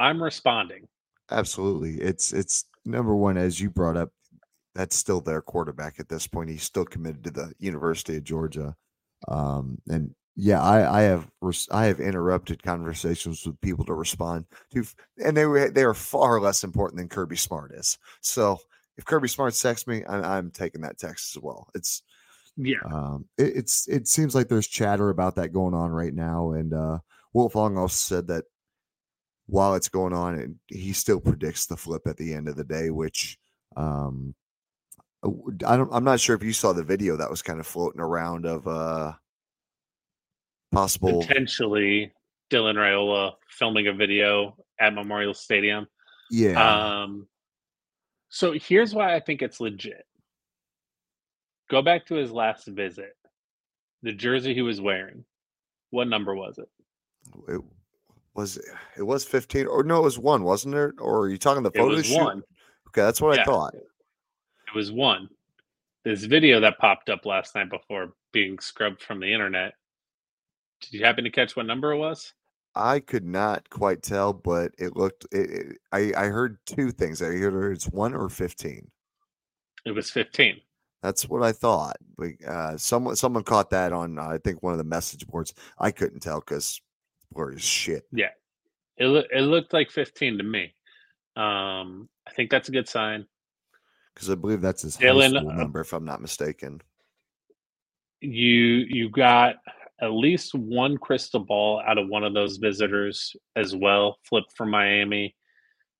I'm 0.00 0.20
responding. 0.20 0.88
Absolutely. 1.30 2.00
It's 2.04 2.32
it's 2.32 2.64
number 2.84 3.14
one, 3.14 3.36
as 3.36 3.60
you 3.60 3.70
brought 3.70 3.96
up, 3.96 4.10
that's 4.74 4.96
still 4.96 5.20
their 5.20 5.42
quarterback 5.42 6.00
at 6.00 6.08
this 6.08 6.26
point. 6.26 6.50
He's 6.50 6.64
still 6.64 6.84
committed 6.84 7.22
to 7.22 7.30
the 7.30 7.52
University 7.60 8.16
of 8.16 8.24
Georgia. 8.24 8.74
Um, 9.28 9.78
and 9.88 10.12
yeah, 10.34 10.60
I, 10.60 10.98
I 10.98 11.02
have 11.02 11.30
res- 11.40 11.68
I 11.70 11.84
have 11.84 12.00
interrupted 12.00 12.60
conversations 12.60 13.46
with 13.46 13.60
people 13.60 13.84
to 13.84 13.94
respond 13.94 14.46
to, 14.72 14.84
and 15.24 15.36
they 15.36 15.46
were 15.46 15.70
they 15.70 15.84
are 15.84 15.94
far 15.94 16.40
less 16.40 16.64
important 16.64 16.98
than 16.98 17.08
Kirby 17.08 17.36
Smart 17.36 17.70
is. 17.74 17.96
So 18.22 18.58
if 18.98 19.04
Kirby 19.04 19.28
Smart 19.28 19.54
texts 19.54 19.86
me, 19.86 20.02
I'm, 20.08 20.24
I'm 20.24 20.50
taking 20.50 20.80
that 20.80 20.98
text 20.98 21.36
as 21.36 21.40
well. 21.40 21.68
It's 21.76 22.02
Yeah. 22.62 22.78
um, 22.84 23.26
it, 23.38 23.56
it's 23.56 23.88
it 23.88 24.06
seems 24.06 24.34
like 24.34 24.48
there's 24.48 24.66
chatter 24.66 25.08
about 25.08 25.36
that 25.36 25.52
going 25.52 25.74
on 25.74 25.90
right 25.90 26.14
now, 26.14 26.52
and 26.52 26.74
uh, 26.74 26.98
Wiltfong 27.34 27.78
also 27.78 27.94
said 27.94 28.26
that 28.28 28.44
while 29.46 29.74
it's 29.74 29.88
going 29.88 30.12
on, 30.12 30.34
and 30.34 30.56
he 30.66 30.92
still 30.92 31.20
predicts 31.20 31.66
the 31.66 31.76
flip 31.76 32.02
at 32.06 32.16
the 32.16 32.34
end 32.34 32.48
of 32.48 32.56
the 32.56 32.64
day, 32.64 32.90
which 32.90 33.38
um, 33.76 34.34
I 35.24 35.76
don't. 35.76 35.90
I'm 35.92 36.04
not 36.04 36.20
sure 36.20 36.36
if 36.36 36.42
you 36.42 36.52
saw 36.52 36.72
the 36.72 36.84
video 36.84 37.16
that 37.16 37.30
was 37.30 37.42
kind 37.42 37.60
of 37.60 37.66
floating 37.66 38.00
around 38.00 38.46
of 38.46 38.66
uh 38.66 39.12
possible. 40.72 41.22
Potentially, 41.22 42.12
Dylan 42.50 42.76
Raiola 42.76 43.32
filming 43.48 43.88
a 43.88 43.92
video 43.92 44.56
at 44.78 44.94
Memorial 44.94 45.34
Stadium. 45.34 45.86
Yeah, 46.30 47.02
Um, 47.02 47.26
so 48.28 48.52
here's 48.52 48.94
why 48.94 49.14
I 49.14 49.20
think 49.20 49.42
it's 49.42 49.60
legit. 49.60 50.06
Go 51.70 51.82
back 51.82 52.04
to 52.06 52.16
his 52.16 52.32
last 52.32 52.66
visit. 52.66 53.16
The 54.02 54.12
jersey 54.12 54.54
he 54.54 54.62
was 54.62 54.80
wearing. 54.80 55.24
What 55.90 56.08
number 56.08 56.34
was 56.34 56.58
it? 56.58 56.68
It 57.48 57.60
was 58.34 58.58
it 58.96 59.02
was 59.02 59.24
15 59.24 59.66
or 59.66 59.82
no, 59.82 59.98
it 60.00 60.04
was 60.04 60.18
one, 60.18 60.42
wasn't 60.42 60.74
it? 60.74 60.94
Or 60.98 61.20
are 61.20 61.28
you 61.28 61.38
talking 61.38 61.62
the 61.62 61.70
It 61.70 61.78
photo 61.78 61.94
was 61.96 62.06
shoot? 62.06 62.22
one. 62.22 62.42
Okay, 62.88 63.02
that's 63.02 63.20
what 63.20 63.38
I 63.38 63.44
thought. 63.44 63.74
It 63.74 64.74
was 64.74 64.90
one. 64.90 65.28
This 66.04 66.24
video 66.24 66.60
that 66.60 66.78
popped 66.78 67.08
up 67.10 67.24
last 67.26 67.54
night 67.54 67.70
before 67.70 68.14
being 68.32 68.58
scrubbed 68.58 69.02
from 69.02 69.20
the 69.20 69.32
internet. 69.32 69.74
Did 70.80 70.94
you 70.94 71.04
happen 71.04 71.24
to 71.24 71.30
catch 71.30 71.56
what 71.56 71.66
number 71.66 71.92
it 71.92 71.98
was? 71.98 72.32
I 72.74 73.00
could 73.00 73.24
not 73.26 73.68
quite 73.68 74.02
tell, 74.02 74.32
but 74.32 74.72
it 74.78 74.96
looked. 74.96 75.26
It, 75.32 75.50
it, 75.50 75.76
I 75.92 76.12
I 76.16 76.26
heard 76.26 76.58
two 76.66 76.90
things. 76.90 77.20
I 77.20 77.26
heard 77.26 77.72
it's 77.74 77.88
one 77.88 78.14
or 78.14 78.28
15. 78.28 78.90
It 79.84 79.90
was 79.92 80.10
15. 80.10 80.60
That's 81.02 81.28
what 81.28 81.42
I 81.42 81.52
thought. 81.52 81.96
But 82.16 82.30
uh, 82.46 82.76
someone 82.76 83.16
someone 83.16 83.42
caught 83.42 83.70
that 83.70 83.92
on 83.92 84.18
uh, 84.18 84.28
I 84.28 84.38
think 84.38 84.62
one 84.62 84.72
of 84.72 84.78
the 84.78 84.84
message 84.84 85.26
boards. 85.26 85.54
I 85.78 85.90
couldn't 85.90 86.20
tell 86.20 86.40
because 86.40 86.80
blurry 87.32 87.56
as 87.56 87.62
shit. 87.62 88.04
Yeah, 88.12 88.30
it, 88.96 89.06
loo- 89.06 89.24
it 89.30 89.40
looked 89.40 89.72
like 89.72 89.90
15 89.90 90.38
to 90.38 90.44
me. 90.44 90.74
Um, 91.36 92.08
I 92.26 92.32
think 92.34 92.50
that's 92.50 92.68
a 92.68 92.72
good 92.72 92.88
sign. 92.88 93.26
Because 94.14 94.30
I 94.30 94.34
believe 94.34 94.60
that's 94.60 94.82
his 94.82 94.96
high 94.96 95.04
Dylan, 95.04 95.30
school 95.30 95.50
uh, 95.50 95.54
number, 95.54 95.80
if 95.80 95.92
I'm 95.92 96.04
not 96.04 96.20
mistaken. 96.20 96.82
You 98.20 98.84
you 98.88 99.08
got 99.08 99.56
at 100.02 100.12
least 100.12 100.54
one 100.54 100.98
crystal 100.98 101.40
ball 101.40 101.82
out 101.86 101.96
of 101.96 102.08
one 102.08 102.24
of 102.24 102.34
those 102.34 102.58
visitors 102.58 103.34
as 103.56 103.74
well, 103.74 104.18
flipped 104.24 104.54
from 104.56 104.70
Miami. 104.70 105.34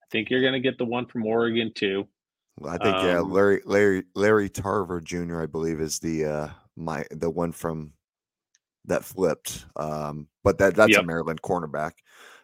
I 0.02 0.06
think 0.10 0.28
you're 0.28 0.40
going 0.42 0.54
to 0.54 0.60
get 0.60 0.76
the 0.76 0.84
one 0.84 1.06
from 1.06 1.24
Oregon 1.24 1.72
too. 1.74 2.08
I 2.66 2.78
think 2.78 2.96
yeah, 2.96 3.18
Um, 3.18 3.32
Larry 3.32 3.62
Larry 3.64 4.04
Larry 4.14 4.48
Tarver 4.48 5.00
Jr. 5.00 5.42
I 5.42 5.46
believe 5.46 5.80
is 5.80 5.98
the 5.98 6.24
uh 6.24 6.48
my 6.76 7.04
the 7.10 7.30
one 7.30 7.52
from 7.52 7.92
that 8.86 9.04
flipped. 9.04 9.66
Um, 9.76 10.28
but 10.42 10.58
that 10.58 10.74
that's 10.74 10.96
a 10.96 11.02
Maryland 11.02 11.42
cornerback. 11.42 11.92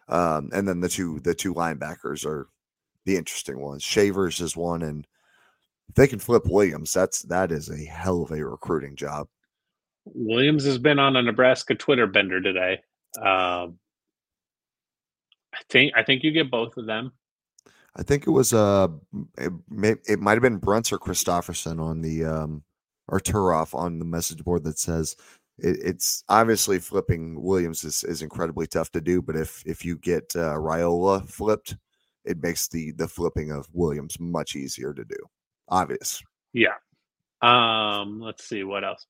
Um, 0.07 0.49
and 0.53 0.67
then 0.67 0.79
the 0.79 0.89
two 0.89 1.19
the 1.19 1.35
two 1.35 1.53
linebackers 1.53 2.25
are 2.25 2.47
the 3.05 3.17
interesting 3.17 3.59
ones. 3.59 3.83
Shavers 3.83 4.39
is 4.39 4.55
one, 4.55 4.81
and 4.83 5.07
if 5.89 5.95
they 5.95 6.07
can 6.07 6.19
flip 6.19 6.43
Williams, 6.45 6.93
that's 6.93 7.21
that 7.23 7.51
is 7.51 7.69
a 7.69 7.85
hell 7.85 8.21
of 8.23 8.31
a 8.31 8.43
recruiting 8.43 8.95
job. 8.95 9.27
Williams 10.05 10.63
has 10.65 10.77
been 10.77 10.99
on 10.99 11.15
a 11.15 11.21
Nebraska 11.21 11.75
Twitter 11.75 12.07
bender 12.07 12.41
today. 12.41 12.81
Um, 13.17 13.79
I 15.53 15.59
think 15.69 15.93
I 15.95 16.03
think 16.03 16.23
you 16.23 16.31
get 16.31 16.51
both 16.51 16.77
of 16.77 16.85
them. 16.85 17.11
I 17.97 18.03
think 18.03 18.27
it 18.27 18.31
was 18.31 18.53
uh 18.53 18.87
it, 19.37 19.51
it 20.07 20.19
might 20.19 20.33
have 20.33 20.41
been 20.41 20.57
Brunts 20.57 20.91
or 20.91 20.99
Christofferson 20.99 21.79
on 21.81 22.01
the 22.01 22.25
um 22.25 22.63
or 23.07 23.19
Turoff 23.19 23.73
on 23.73 23.99
the 23.99 24.05
message 24.05 24.43
board 24.43 24.63
that 24.65 24.79
says 24.79 25.15
it, 25.57 25.77
it's 25.83 26.23
obviously 26.29 26.79
flipping 26.79 27.41
Williams 27.41 27.83
is, 27.83 28.03
is 28.03 28.21
incredibly 28.21 28.67
tough 28.67 28.91
to 28.91 29.01
do, 29.01 29.21
but 29.21 29.35
if 29.35 29.63
if 29.65 29.83
you 29.83 29.97
get 29.97 30.23
uh, 30.35 30.53
Raiola 30.53 31.27
flipped, 31.27 31.75
it 32.25 32.41
makes 32.41 32.67
the 32.67 32.91
the 32.91 33.07
flipping 33.07 33.51
of 33.51 33.67
Williams 33.73 34.19
much 34.19 34.55
easier 34.55 34.93
to 34.93 35.03
do. 35.03 35.17
Obvious. 35.69 36.21
Yeah. 36.53 36.75
Um, 37.41 38.19
let's 38.19 38.47
see 38.47 38.63
what 38.63 38.83
else. 38.83 39.05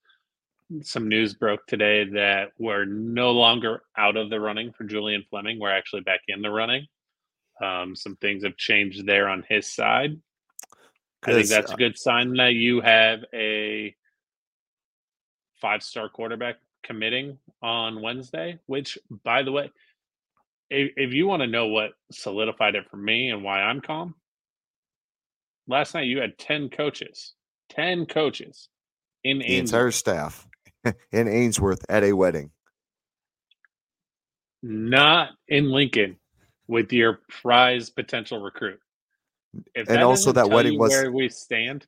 Some 0.81 1.07
news 1.07 1.33
broke 1.33 1.65
today 1.67 2.03
that 2.05 2.49
we're 2.57 2.85
no 2.85 3.31
longer 3.31 3.83
out 3.97 4.17
of 4.17 4.29
the 4.29 4.39
running 4.39 4.73
for 4.73 4.83
Julian 4.83 5.23
Fleming. 5.29 5.59
We're 5.59 5.71
actually 5.71 6.01
back 6.01 6.21
in 6.27 6.41
the 6.41 6.49
running. 6.49 6.85
Um, 7.61 7.95
some 7.95 8.15
things 8.17 8.43
have 8.43 8.57
changed 8.57 9.05
there 9.05 9.27
on 9.27 9.43
his 9.47 9.71
side. 9.71 10.19
I 11.23 11.33
think 11.33 11.47
that's 11.47 11.71
a 11.71 11.75
good 11.75 11.97
sign 11.97 12.33
that 12.35 12.53
you 12.53 12.81
have 12.81 13.19
a 13.33 13.95
five 15.59 15.83
star 15.83 16.09
quarterback 16.09 16.57
committing 16.83 17.37
on 17.61 18.01
Wednesday, 18.01 18.59
which, 18.67 18.97
by 19.23 19.43
the 19.43 19.51
way, 19.51 19.71
if, 20.69 20.91
if 20.95 21.13
you 21.13 21.27
want 21.27 21.41
to 21.41 21.47
know 21.47 21.67
what 21.67 21.91
solidified 22.11 22.75
it 22.75 22.89
for 22.89 22.97
me 22.97 23.29
and 23.29 23.43
why 23.43 23.61
I'm 23.61 23.81
calm, 23.81 24.15
last 25.67 25.93
night 25.93 26.07
you 26.07 26.19
had 26.19 26.37
10 26.37 26.69
coaches, 26.69 27.33
10 27.69 28.05
coaches 28.05 28.69
in 29.23 29.39
the 29.39 29.45
Ainsworth, 29.45 29.73
entire 29.73 29.91
staff 29.91 30.47
in 31.11 31.27
Ainsworth 31.27 31.83
at 31.89 32.03
a 32.03 32.13
wedding. 32.13 32.51
not 34.61 35.29
in 35.47 35.69
Lincoln 35.71 36.17
with 36.67 36.91
your 36.91 37.19
prize 37.29 37.89
potential 37.89 38.39
recruit. 38.41 38.79
If 39.73 39.89
And 39.89 40.03
also 40.03 40.31
that 40.33 40.49
wedding 40.49 40.77
was- 40.77 40.91
where 40.91 41.11
we 41.11 41.29
stand. 41.29 41.87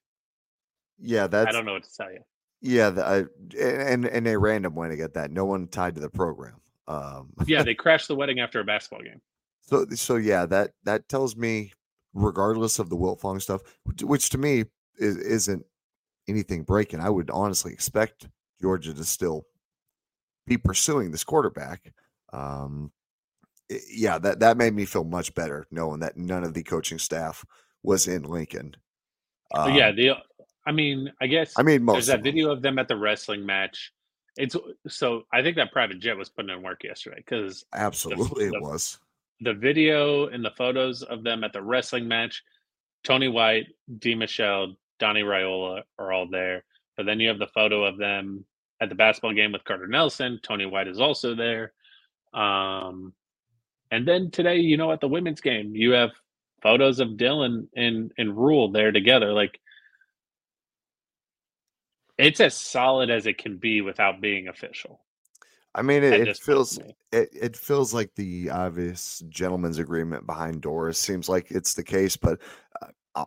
Yeah, 1.01 1.25
I 1.31 1.51
don't 1.51 1.65
know 1.65 1.73
what 1.73 1.83
to 1.83 1.95
tell 1.95 2.11
you. 2.11 2.19
yeah, 2.61 2.89
the, 2.89 3.05
I, 3.05 3.17
and 3.61 4.05
and 4.05 4.27
a 4.27 4.37
random 4.37 4.75
wedding 4.75 4.99
at 5.01 5.13
that. 5.13 5.31
No 5.31 5.45
one 5.45 5.67
tied 5.67 5.95
to 5.95 6.01
the 6.01 6.09
program. 6.09 6.59
Um, 6.87 7.31
Yeah, 7.47 7.63
they 7.63 7.73
crashed 7.83 8.09
the 8.09 8.15
wedding 8.15 8.39
after 8.41 8.59
a 8.59 8.65
basketball 8.65 9.03
game. 9.03 9.21
So 9.61 9.85
so 9.91 10.17
yeah, 10.17 10.45
that 10.47 10.71
that 10.83 11.07
tells 11.07 11.37
me, 11.37 11.71
regardless 12.13 12.79
of 12.79 12.89
the 12.89 12.97
Wiltfong 12.97 13.41
stuff, 13.41 13.61
which, 14.01 14.29
to 14.31 14.37
me 14.37 14.65
is, 14.97 15.15
isn't 15.17 15.63
anything 16.27 16.63
breaking. 16.63 16.99
I 16.99 17.09
would 17.09 17.29
honestly 17.29 17.71
expect 17.71 18.27
Georgia 18.61 18.93
to 18.93 19.03
still 19.05 19.45
be 20.47 20.57
pursuing 20.57 21.11
this 21.11 21.23
quarterback. 21.23 21.93
Um, 22.33 22.91
yeah, 23.91 24.17
that 24.19 24.39
that 24.39 24.57
made 24.57 24.73
me 24.73 24.85
feel 24.85 25.03
much 25.03 25.33
better 25.35 25.67
knowing 25.71 25.99
that 25.99 26.17
none 26.17 26.43
of 26.43 26.53
the 26.53 26.63
coaching 26.63 26.99
staff 26.99 27.45
was 27.83 28.07
in 28.07 28.23
Lincoln. 28.23 28.75
But 29.51 29.73
yeah, 29.73 29.89
Um, 29.89 29.95
the 29.95 30.11
I 30.65 30.71
mean, 30.71 31.11
I 31.21 31.27
guess 31.27 31.53
I 31.57 31.63
mean 31.63 31.83
most 31.83 31.95
there's 31.95 32.07
that 32.07 32.17
of 32.19 32.23
video 32.23 32.51
of 32.51 32.61
them 32.61 32.79
at 32.79 32.87
the 32.87 32.97
wrestling 32.97 33.45
match. 33.45 33.91
It's 34.37 34.55
so 34.87 35.23
I 35.33 35.41
think 35.41 35.55
that 35.57 35.71
private 35.71 35.99
jet 35.99 36.17
was 36.17 36.29
putting 36.29 36.51
in 36.51 36.61
work 36.61 36.83
yesterday 36.83 37.17
because 37.17 37.65
Absolutely, 37.73 38.45
it 38.45 38.51
the- 38.53 38.61
was. 38.61 38.99
the 39.41 39.53
video 39.53 40.27
and 40.27 40.43
the 40.45 40.51
photos 40.51 41.03
of 41.03 41.23
them 41.23 41.43
at 41.43 41.53
the 41.53 41.61
wrestling 41.61 42.07
match, 42.07 42.43
Tony 43.03 43.27
White, 43.27 43.67
D. 43.99 44.15
Michelle, 44.15 44.75
Donnie 44.99 45.23
Raiola 45.23 45.83
are 45.97 46.11
all 46.11 46.27
there. 46.29 46.63
But 46.97 47.05
then 47.05 47.19
you 47.19 47.29
have 47.29 47.39
the 47.39 47.47
photo 47.47 47.85
of 47.85 47.97
them 47.97 48.45
at 48.81 48.89
the 48.89 48.95
basketball 48.95 49.33
game 49.33 49.51
with 49.53 49.63
Carter 49.63 49.87
Nelson. 49.87 50.39
Tony 50.43 50.65
White 50.65 50.87
is 50.87 50.99
also 50.99 51.33
there. 51.35 51.73
Um, 52.33 53.13
and 53.91 54.07
then 54.07 54.31
today, 54.31 54.57
you 54.57 54.77
know, 54.77 54.91
at 54.91 55.01
the 55.01 55.07
women's 55.07 55.41
game, 55.41 55.75
you 55.75 55.91
have 55.91 56.11
photos 56.61 56.99
of 56.99 57.09
Dylan 57.09 57.67
and 57.75 58.11
and 58.17 58.35
Rhule 58.37 58.71
there 58.71 58.91
together. 58.91 59.33
Like 59.33 59.59
it's 62.17 62.39
as 62.39 62.55
solid 62.55 63.09
as 63.09 63.25
it 63.25 63.37
can 63.37 63.57
be 63.57 63.81
without 63.81 64.21
being 64.21 64.47
official. 64.49 64.99
I 65.73 65.81
mean, 65.81 66.03
it, 66.03 66.27
it 66.27 66.37
feels 66.37 66.77
it, 67.11 67.29
it 67.33 67.55
feels 67.55 67.93
like 67.93 68.13
the 68.15 68.49
obvious 68.49 69.23
gentleman's 69.29 69.79
agreement 69.79 70.25
behind 70.25 70.61
doors. 70.61 70.97
Seems 70.97 71.29
like 71.29 71.51
it's 71.51 71.73
the 71.73 71.83
case 71.83 72.17
but 72.17 72.39
uh, 73.15 73.25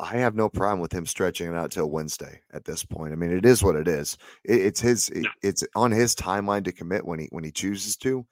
I, 0.00 0.16
have 0.16 0.36
no 0.36 0.48
problem 0.48 0.78
with 0.78 0.92
him 0.92 1.04
stretching 1.04 1.50
it 1.50 1.56
out 1.56 1.72
till 1.72 1.90
wednesday 1.90 2.40
at 2.52 2.64
this 2.64 2.84
point. 2.84 3.12
I 3.12 3.16
mean 3.16 3.32
it 3.32 3.44
is 3.44 3.62
what 3.62 3.76
it 3.76 3.88
is. 3.88 4.16
It, 4.44 4.60
it's 4.60 4.80
his 4.80 5.08
it- 5.10 5.26
it's 5.42 5.64
on 5.74 5.90
his 5.90 6.14
timeline 6.14 6.64
to 6.64 6.72
commit 6.72 7.04
when 7.04 7.18
he 7.18 7.26
when 7.30 7.44
he 7.44 7.50
chooses 7.50 7.96
to 7.98 8.24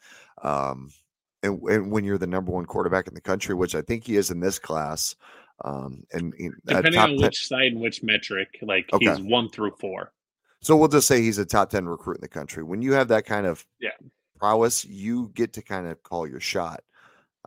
um 0.43 0.91
and, 1.43 1.61
and 1.63 1.91
when 1.91 2.05
you're 2.05 2.19
the 2.19 2.27
number 2.27 2.53
one 2.53 2.67
quarterback 2.67 3.09
in 3.09 3.15
the 3.15 3.21
country 3.21 3.55
which 3.55 3.75
i 3.75 3.83
think 3.83 4.05
he 4.05 4.17
is 4.17 4.31
in 4.31 4.41
this 4.41 4.59
class 4.59 5.15
um 5.65 6.03
and 6.13 6.35
a 6.39 6.75
Depending 6.75 6.93
top 6.93 7.11
on 7.11 7.17
10 7.17 7.27
which 7.27 7.47
side 7.47 7.73
and 7.73 7.81
which 7.81 8.03
metric, 8.03 8.49
like 8.63 8.89
Okay. 8.93 9.07
he's 9.07 9.21
one 9.21 9.49
through 9.49 9.73
four. 9.79 10.13
So 10.61 10.77
we'll 10.77 10.89
just 10.89 11.07
say 11.07 11.21
he's 11.21 11.39
a 11.39 11.45
top 11.45 11.71
10 11.71 11.87
recruit 11.87 12.17
in 12.17 12.21
the 12.21 12.29
country. 12.29 12.63
When 12.63 12.83
you 12.83 12.93
have 12.95 13.09
that 13.09 13.27
kind 13.27 13.47
of 13.47 13.65
Yeah. 13.81 13.91
prowess, 14.39 14.85
you 14.85 15.31
get 15.35 15.53
to 15.55 15.63
kind 15.63 15.87
of 15.87 16.03
call 16.03 16.27
your 16.27 16.41
shot. 16.41 16.83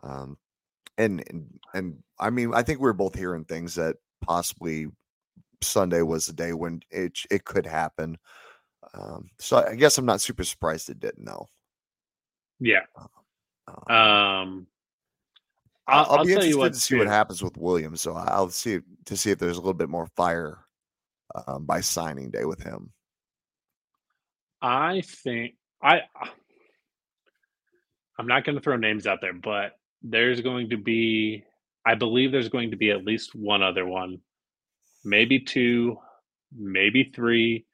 Um, 0.02 0.38
and, 0.96 1.22
and, 1.28 1.58
and 1.74 2.02
I 2.18 2.30
mean, 2.30 2.54
I 2.54 2.62
think 2.62 2.80
we 2.80 2.88
are 2.88 2.94
both 2.94 3.14
hearing 3.14 3.44
things 3.44 3.74
that 3.74 3.96
possibly 4.22 4.86
Sunday 5.62 6.02
was 6.02 6.26
the 6.26 6.32
day 6.32 6.52
when 6.52 6.80
it, 6.90 7.18
it 7.30 7.44
could 7.44 7.66
happen. 7.66 8.16
Um, 8.94 9.28
so 9.38 9.58
I 9.58 9.74
guess 9.74 9.98
I'm 9.98 10.06
not 10.06 10.20
super 10.20 10.44
surprised 10.44 10.88
it 10.88 11.00
didn't 11.00 11.24
though. 11.24 11.48
Yeah. 12.60 12.80
Um, 13.68 13.76
Um, 13.88 14.66
I'll, 15.88 16.04
I'll, 16.04 16.18
I'll 16.18 16.24
be 16.24 16.32
tell 16.32 16.42
interested 16.42 16.50
you 16.50 16.58
what. 16.58 16.72
to 16.72 16.78
see 16.78 16.96
what 16.96 17.06
happens 17.06 17.42
with 17.42 17.56
Williams. 17.56 18.00
So 18.00 18.14
I'll 18.14 18.50
see 18.50 18.80
to 19.04 19.16
see 19.16 19.30
if 19.30 19.38
there's 19.38 19.56
a 19.56 19.60
little 19.60 19.74
bit 19.74 19.88
more 19.88 20.06
fire 20.16 20.58
um, 21.46 21.64
by 21.64 21.80
signing 21.80 22.30
day 22.30 22.44
with 22.44 22.62
him. 22.62 22.90
I 24.60 25.02
think 25.02 25.54
I. 25.82 26.00
I'm 28.18 28.26
not 28.26 28.44
going 28.44 28.56
to 28.56 28.62
throw 28.62 28.76
names 28.76 29.06
out 29.06 29.20
there, 29.20 29.34
but 29.34 29.72
there's 30.02 30.40
going 30.40 30.70
to 30.70 30.76
be. 30.76 31.44
I 31.84 31.94
believe 31.94 32.32
there's 32.32 32.48
going 32.48 32.72
to 32.72 32.76
be 32.76 32.90
at 32.90 33.04
least 33.04 33.34
one 33.34 33.62
other 33.62 33.86
one, 33.86 34.18
maybe 35.04 35.38
two, 35.38 35.98
maybe 36.56 37.12
three 37.14 37.66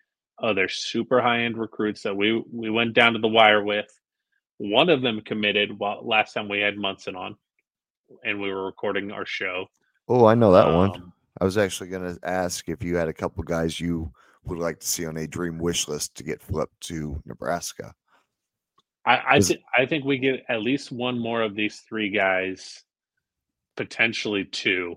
other 0.43 0.69
super 0.69 1.23
high 1.23 1.43
end 1.45 1.57
recruits 1.57 2.03
that 2.03 2.17
we 2.17 2.43
we 2.53 2.69
went 2.69 2.93
down 2.93 3.15
to 3.15 3.21
the 3.21 3.29
wire 3.29 3.63
with. 3.63 3.87
One 4.63 4.89
of 4.91 5.03
them 5.03 5.21
committed 5.23 5.77
while 5.77 6.07
last 6.07 6.35
time 6.35 6.49
we 6.49 6.61
had 6.61 6.77
Munson 6.77 7.17
on, 7.17 7.35
and 8.25 8.41
we 8.41 8.49
were 8.55 8.65
recording 8.65 9.11
our 9.11 9.27
show. 9.27 9.67
Oh, 10.07 10.25
I 10.27 10.37
know 10.37 10.53
that 10.53 10.73
one. 10.73 10.95
Um, 10.95 11.13
I 11.41 11.45
was 11.45 11.59
actually 11.59 11.91
going 11.91 12.15
to 12.15 12.29
ask 12.29 12.69
if 12.69 12.81
you 12.85 12.95
had 12.95 13.09
a 13.09 13.13
couple 13.13 13.43
guys 13.43 13.81
you 13.81 14.13
would 14.45 14.61
like 14.61 14.79
to 14.79 14.87
see 14.87 15.05
on 15.05 15.17
a 15.17 15.27
dream 15.27 15.59
wish 15.59 15.89
list 15.89 16.15
to 16.15 16.23
get 16.23 16.41
flipped 16.41 16.81
to 16.83 17.21
Nebraska. 17.27 17.93
I 19.05 19.23
I, 19.31 19.39
th- 19.41 19.61
I 19.77 19.85
think 19.85 20.05
we 20.05 20.19
get 20.19 20.45
at 20.49 20.63
least 20.63 20.93
one 20.93 21.19
more 21.19 21.43
of 21.43 21.57
these 21.57 21.81
three 21.81 22.11
guys, 22.11 22.85
potentially 23.77 24.45
two. 24.45 24.95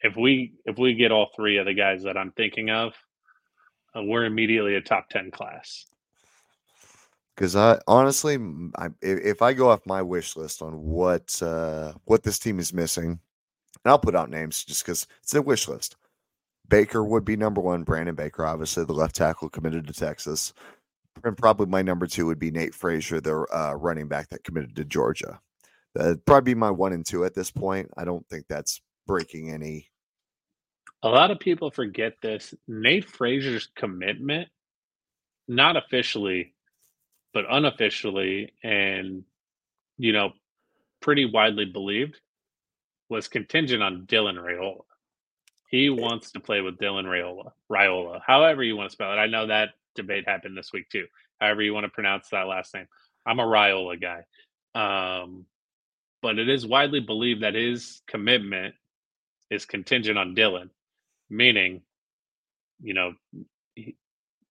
If 0.00 0.16
we 0.16 0.54
if 0.64 0.76
we 0.76 0.94
get 0.94 1.12
all 1.12 1.30
three 1.36 1.58
of 1.58 1.66
the 1.66 1.74
guys 1.74 2.02
that 2.02 2.16
I'm 2.16 2.32
thinking 2.32 2.70
of, 2.70 2.94
uh, 3.94 4.02
we're 4.02 4.24
immediately 4.24 4.74
a 4.74 4.80
top 4.80 5.08
ten 5.08 5.30
class. 5.30 5.86
Because 7.34 7.56
I 7.56 7.80
honestly, 7.88 8.38
I, 8.76 8.88
if 9.02 9.42
I 9.42 9.52
go 9.52 9.70
off 9.70 9.86
my 9.86 10.02
wish 10.02 10.36
list 10.36 10.62
on 10.62 10.80
what 10.80 11.42
uh, 11.42 11.92
what 12.04 12.22
this 12.22 12.38
team 12.38 12.58
is 12.60 12.72
missing, 12.72 13.18
and 13.84 13.90
I'll 13.90 13.98
put 13.98 14.14
out 14.14 14.30
names 14.30 14.64
just 14.64 14.84
because 14.84 15.06
it's 15.22 15.34
a 15.34 15.42
wish 15.42 15.66
list. 15.66 15.96
Baker 16.68 17.04
would 17.04 17.24
be 17.24 17.36
number 17.36 17.60
one. 17.60 17.82
Brandon 17.82 18.14
Baker, 18.14 18.46
obviously 18.46 18.84
the 18.84 18.92
left 18.92 19.16
tackle 19.16 19.48
committed 19.48 19.86
to 19.86 19.92
Texas, 19.92 20.54
and 21.24 21.36
probably 21.36 21.66
my 21.66 21.82
number 21.82 22.06
two 22.06 22.26
would 22.26 22.38
be 22.38 22.50
Nate 22.50 22.74
Frazier, 22.74 23.20
the 23.20 23.46
uh, 23.52 23.74
running 23.74 24.08
back 24.08 24.28
that 24.30 24.44
committed 24.44 24.76
to 24.76 24.84
Georgia. 24.84 25.40
That'd 25.94 26.24
probably 26.24 26.54
be 26.54 26.58
my 26.58 26.70
one 26.70 26.92
and 26.92 27.04
two 27.04 27.24
at 27.24 27.34
this 27.34 27.50
point. 27.50 27.90
I 27.96 28.04
don't 28.04 28.26
think 28.28 28.46
that's 28.48 28.80
breaking 29.06 29.50
any. 29.50 29.90
A 31.02 31.08
lot 31.08 31.30
of 31.30 31.38
people 31.38 31.70
forget 31.70 32.14
this. 32.22 32.54
Nate 32.66 33.08
Frazier's 33.08 33.68
commitment, 33.76 34.48
not 35.46 35.76
officially, 35.76 36.53
but 37.34 37.44
unofficially, 37.50 38.52
and 38.62 39.24
you 39.98 40.12
know, 40.12 40.32
pretty 41.00 41.26
widely 41.26 41.66
believed, 41.66 42.18
was 43.10 43.28
contingent 43.28 43.82
on 43.82 44.06
Dylan 44.06 44.36
Raiola. 44.36 44.84
He 45.68 45.90
wants 45.90 46.30
to 46.32 46.40
play 46.40 46.60
with 46.60 46.78
Dylan 46.78 47.04
Raiola, 47.04 47.50
Raiola, 47.70 48.20
however 48.26 48.62
you 48.62 48.76
want 48.76 48.88
to 48.88 48.92
spell 48.92 49.12
it. 49.12 49.16
I 49.16 49.26
know 49.26 49.48
that 49.48 49.70
debate 49.94 50.26
happened 50.26 50.56
this 50.56 50.72
week 50.72 50.88
too. 50.88 51.06
However 51.40 51.62
you 51.62 51.74
want 51.74 51.84
to 51.84 51.90
pronounce 51.90 52.28
that 52.28 52.46
last 52.46 52.72
name. 52.74 52.86
I'm 53.26 53.40
a 53.40 53.44
Raiola 53.44 54.00
guy. 54.00 54.24
Um, 54.74 55.46
but 56.22 56.38
it 56.38 56.48
is 56.48 56.66
widely 56.66 57.00
believed 57.00 57.42
that 57.42 57.54
his 57.54 58.02
commitment 58.06 58.74
is 59.50 59.64
contingent 59.64 60.18
on 60.18 60.34
Dylan, 60.34 60.70
meaning, 61.28 61.82
you 62.80 62.94
know, 62.94 63.14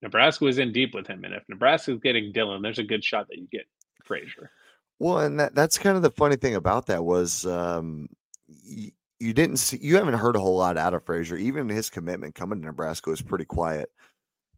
Nebraska 0.04 0.44
was 0.44 0.60
in 0.60 0.74
deep 0.74 0.94
with 0.94 1.08
him, 1.08 1.24
and 1.24 1.34
if 1.34 1.44
Nebraska 1.48 1.94
is 1.94 2.00
getting 2.00 2.34
Dylan, 2.34 2.62
there's 2.62 2.78
a 2.78 2.84
good 2.84 3.04
shot 3.04 3.28
that 3.30 3.38
you 3.38 3.48
get 3.50 3.66
Frazier. 4.04 4.52
Well, 5.00 5.20
and 5.20 5.40
that 5.40 5.56
that's 5.56 5.78
kind 5.78 5.96
of 5.96 6.04
the 6.04 6.12
funny 6.12 6.36
thing 6.36 6.56
about 6.56 6.86
that 6.88 7.04
was 7.04 7.46
um, 7.46 8.10
y- 8.48 8.92
you 9.20 9.34
didn't 9.34 9.58
see 9.58 9.80
you 9.82 9.96
haven't 9.96 10.16
heard 10.16 10.36
a 10.36 10.40
whole 10.40 10.58
lot 10.58 10.78
out 10.78 10.94
of 10.94 11.06
Frazier. 11.06 11.38
Even 11.38 11.70
his 11.70 11.90
commitment 11.90 12.36
coming 12.36 12.60
to 12.60 12.66
Nebraska 12.68 13.10
was 13.10 13.22
pretty 13.22 13.46
quiet. 13.46 13.90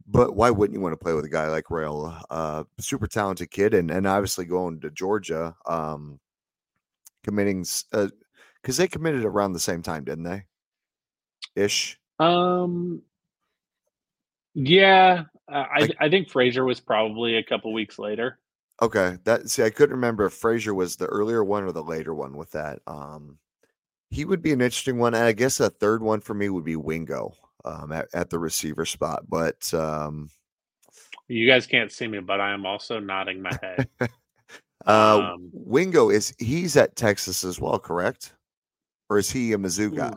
But 0.08 0.36
why 0.36 0.50
wouldn't 0.50 0.76
you 0.76 0.82
want 0.82 0.94
to 0.94 1.04
play 1.04 1.14
with 1.14 1.26
a 1.26 1.30
guy 1.30 1.48
like 1.48 1.70
Rail? 1.72 2.20
Uh, 2.30 2.64
super 2.80 3.08
talented 3.08 3.52
kid, 3.52 3.76
and 3.76 3.92
and 3.92 4.08
obviously 4.08 4.46
going 4.46 4.82
to 4.82 4.90
Georgia, 4.90 5.56
um, 5.68 6.20
committing 7.24 7.62
because 7.62 7.90
uh, 7.94 8.74
they 8.74 8.88
committed 8.88 9.26
around 9.26 9.54
the 9.54 9.60
same 9.60 9.84
time, 9.84 10.04
didn't 10.04 10.24
they? 10.24 10.44
Ish. 11.56 12.00
Um. 12.18 13.04
Yeah, 14.56 15.26
I 15.48 15.90
I 16.00 16.10
think 16.10 16.30
Frazier 16.30 16.66
was 16.66 16.80
probably 16.80 17.36
a 17.36 17.44
couple 17.44 17.72
weeks 17.74 18.00
later. 18.00 18.40
Okay, 18.82 19.18
that 19.24 19.50
see, 19.50 19.64
I 19.64 19.70
couldn't 19.70 19.96
remember 19.96 20.26
if 20.26 20.34
Frazier 20.34 20.74
was 20.74 20.96
the 20.96 21.06
earlier 21.06 21.44
one 21.44 21.64
or 21.64 21.72
the 21.72 21.84
later 21.84 22.14
one 22.14 22.36
with 22.36 22.52
that. 22.52 22.80
Um, 22.88 23.38
he 24.10 24.26
would 24.26 24.42
be 24.42 24.52
an 24.52 24.62
interesting 24.62 24.98
one, 24.98 25.14
and 25.14 25.24
I 25.24 25.32
guess 25.32 25.60
a 25.60 25.70
third 25.70 26.02
one 26.02 26.20
for 26.20 26.34
me 26.34 26.50
would 26.50 26.66
be 26.66 26.76
Wingo 26.76 27.34
um, 27.64 27.92
at, 27.92 28.08
at 28.14 28.30
the 28.30 28.40
receiver 28.40 28.86
spot. 28.86 29.24
But 29.30 29.74
um, 29.74 30.30
you 31.28 31.48
guys 31.48 31.66
can't 31.66 31.92
see 31.92 32.08
me, 32.08 32.20
but 32.20 32.42
I 32.42 32.52
am 32.52 32.66
also 32.66 33.00
nodding 33.00 33.42
my 33.42 33.58
head. 33.62 33.88
uh, 34.86 35.32
um, 35.34 35.50
Wingo 35.54 36.10
is 36.10 36.34
he's 36.38 36.76
at 36.76 36.96
Texas 36.96 37.44
as 37.44 37.60
well, 37.60 37.80
correct? 37.80 38.34
Or 39.10 39.20
is 39.20 39.32
he 39.32 39.54
a 39.54 39.58
Mizzou 39.58 39.96
guy? 39.96 40.16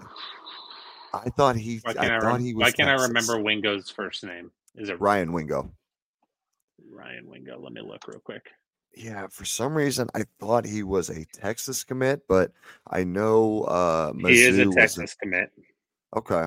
I 1.13 1.31
thought 1.31 1.57
he. 1.57 1.81
I, 1.87 1.91
I 1.91 2.21
thought 2.21 2.41
he 2.41 2.55
was. 2.55 2.63
Why 2.63 2.71
can't 2.71 2.89
Texas. 2.89 3.05
I 3.05 3.07
remember 3.07 3.41
Wingo's 3.43 3.91
first 3.91 4.25
name? 4.25 4.51
Is 4.79 4.89
it 4.89 5.01
Ryan 5.01 5.33
Wingo? 5.33 5.71
Ryan 6.91 7.29
Wingo. 7.29 7.61
Let 7.61 7.73
me 7.73 7.81
look 7.81 8.07
real 8.07 8.21
quick. 8.21 8.49
Yeah, 8.95 9.27
for 9.29 9.45
some 9.45 9.77
reason 9.77 10.09
I 10.15 10.25
thought 10.41 10.65
he 10.65 10.83
was 10.83 11.11
a 11.11 11.25
Texas 11.27 11.85
commit, 11.85 12.23
but 12.29 12.53
I 12.91 13.05
know 13.05 13.65
uh 13.65 14.13
Mizzou 14.13 14.31
he 14.31 14.43
is 14.43 14.59
a 14.59 14.71
Texas 14.71 15.15
a, 15.15 15.25
commit. 15.25 15.51
Okay, 16.17 16.47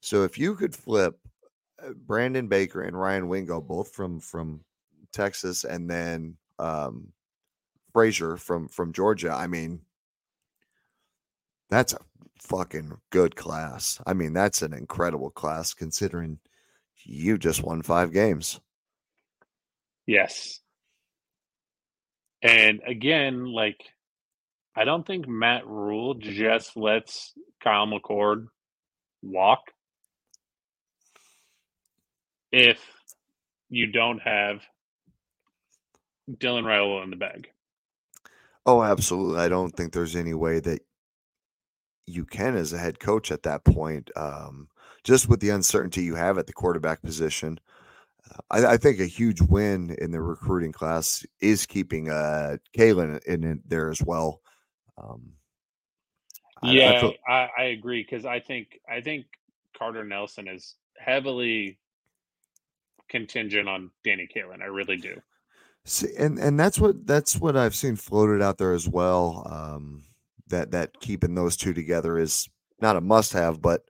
so 0.00 0.24
if 0.24 0.38
you 0.38 0.54
could 0.54 0.74
flip 0.74 1.18
uh, 1.82 1.90
Brandon 2.06 2.48
Baker 2.48 2.82
and 2.82 2.98
Ryan 2.98 3.28
Wingo, 3.28 3.60
both 3.60 3.92
from 3.92 4.20
from 4.20 4.60
Texas, 5.12 5.64
and 5.64 5.88
then 5.88 6.36
um, 6.58 7.08
Frazier 7.92 8.36
from 8.36 8.68
from 8.68 8.92
Georgia, 8.92 9.32
I 9.32 9.46
mean, 9.46 9.80
that's 11.70 11.92
a 11.92 11.98
fucking 12.40 12.92
good 13.10 13.36
class. 13.36 14.00
I 14.06 14.12
mean, 14.12 14.32
that's 14.32 14.62
an 14.62 14.72
incredible 14.72 15.30
class 15.30 15.72
considering 15.72 16.38
you 17.06 17.38
just 17.38 17.62
won 17.62 17.82
five 17.82 18.12
games. 18.12 18.60
Yes. 20.06 20.60
And 22.42 22.80
again, 22.86 23.46
like 23.46 23.82
I 24.74 24.84
don't 24.84 25.06
think 25.06 25.26
Matt 25.26 25.66
Rhule 25.66 26.14
just 26.14 26.76
lets 26.76 27.32
Kyle 27.62 27.86
McCord 27.86 28.48
walk 29.22 29.60
if 32.52 32.78
you 33.68 33.86
don't 33.86 34.20
have 34.20 34.62
Dylan 36.30 36.64
Raiola 36.64 37.04
in 37.04 37.10
the 37.10 37.16
bag. 37.16 37.48
Oh, 38.64 38.82
absolutely. 38.82 39.40
I 39.40 39.48
don't 39.48 39.74
think 39.74 39.92
there's 39.92 40.16
any 40.16 40.34
way 40.34 40.60
that 40.60 40.80
you 42.06 42.24
can 42.24 42.56
as 42.56 42.72
a 42.72 42.78
head 42.78 43.00
coach 43.00 43.30
at 43.30 43.44
that 43.44 43.64
point. 43.64 44.10
Um, 44.16 44.68
just 45.06 45.28
with 45.28 45.38
the 45.38 45.50
uncertainty 45.50 46.02
you 46.02 46.16
have 46.16 46.36
at 46.36 46.48
the 46.48 46.52
quarterback 46.52 47.00
position. 47.00 47.60
Uh, 48.28 48.40
I, 48.50 48.72
I, 48.72 48.76
think 48.76 48.98
a 48.98 49.06
huge 49.06 49.40
win 49.40 49.96
in 50.00 50.10
the 50.10 50.20
recruiting 50.20 50.72
class 50.72 51.24
is 51.40 51.64
keeping 51.64 52.10
uh, 52.10 52.56
Kaelin 52.76 53.22
in, 53.24 53.44
in 53.44 53.62
there 53.68 53.88
as 53.88 54.02
well. 54.02 54.40
Um, 54.98 55.32
yeah, 56.64 56.90
I, 56.90 56.96
I, 56.96 57.00
feel- 57.00 57.14
I, 57.28 57.48
I 57.56 57.62
agree 57.66 58.02
because 58.02 58.26
I 58.26 58.40
think 58.40 58.80
I 58.90 59.00
think 59.00 59.26
Carter 59.78 60.04
Nelson 60.04 60.48
is 60.48 60.74
heavily 60.98 61.78
contingent 63.08 63.68
on 63.68 63.92
Danny 64.02 64.26
Kaelin. 64.34 64.60
I 64.60 64.66
really 64.66 64.96
do. 64.96 65.20
See, 65.84 66.08
and 66.18 66.36
and 66.40 66.58
that's 66.58 66.80
what 66.80 67.06
that's 67.06 67.36
what 67.36 67.56
I've 67.56 67.76
seen 67.76 67.94
floated 67.94 68.42
out 68.42 68.58
there 68.58 68.72
as 68.72 68.88
well. 68.88 69.46
Um, 69.48 70.02
that 70.48 70.72
that 70.72 70.98
keeping 70.98 71.36
those 71.36 71.56
two 71.56 71.74
together 71.74 72.18
is 72.18 72.48
not 72.80 72.96
a 72.96 73.00
must 73.00 73.32
have, 73.34 73.62
but 73.62 73.82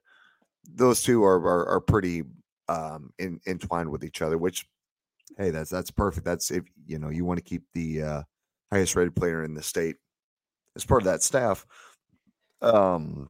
those 0.75 1.01
two 1.01 1.23
are 1.23 1.37
are, 1.37 1.67
are 1.67 1.81
pretty 1.81 2.23
um, 2.69 3.11
in, 3.19 3.39
entwined 3.47 3.89
with 3.89 4.03
each 4.03 4.21
other. 4.21 4.37
Which, 4.37 4.67
hey, 5.37 5.49
that's 5.49 5.69
that's 5.69 5.91
perfect. 5.91 6.25
That's 6.25 6.51
if 6.51 6.63
you 6.85 6.99
know 6.99 7.09
you 7.09 7.25
want 7.25 7.37
to 7.37 7.43
keep 7.43 7.63
the 7.73 8.01
uh, 8.01 8.23
highest 8.71 8.95
rated 8.95 9.15
player 9.15 9.43
in 9.43 9.53
the 9.53 9.63
state 9.63 9.95
as 10.75 10.85
part 10.85 11.01
of 11.01 11.05
that 11.05 11.23
staff. 11.23 11.65
Um, 12.61 13.29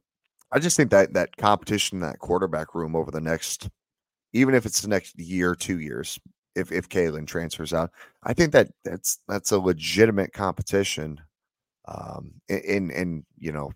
I 0.52 0.58
just 0.58 0.76
think 0.76 0.90
that 0.90 1.12
that 1.14 1.36
competition, 1.36 2.00
that 2.00 2.18
quarterback 2.18 2.74
room 2.74 2.96
over 2.96 3.10
the 3.10 3.20
next 3.20 3.68
even 4.32 4.54
if 4.54 4.66
it's 4.66 4.80
the 4.80 4.88
next 4.88 5.18
year, 5.18 5.54
two 5.54 5.80
years, 5.80 6.18
if 6.54 6.72
if 6.72 6.88
Kaelin 6.88 7.26
transfers 7.26 7.72
out, 7.72 7.90
I 8.24 8.32
think 8.32 8.52
that 8.52 8.68
that's 8.84 9.20
that's 9.28 9.52
a 9.52 9.58
legitimate 9.58 10.32
competition. 10.32 11.20
Um, 11.86 12.32
in 12.48 12.90
in 12.90 13.24
you 13.38 13.52
know, 13.52 13.72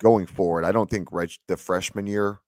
going 0.00 0.26
forward, 0.26 0.64
I 0.64 0.72
don't 0.72 0.88
think 0.88 1.12
Reg, 1.12 1.32
the 1.48 1.56
freshman 1.56 2.06
year 2.06 2.40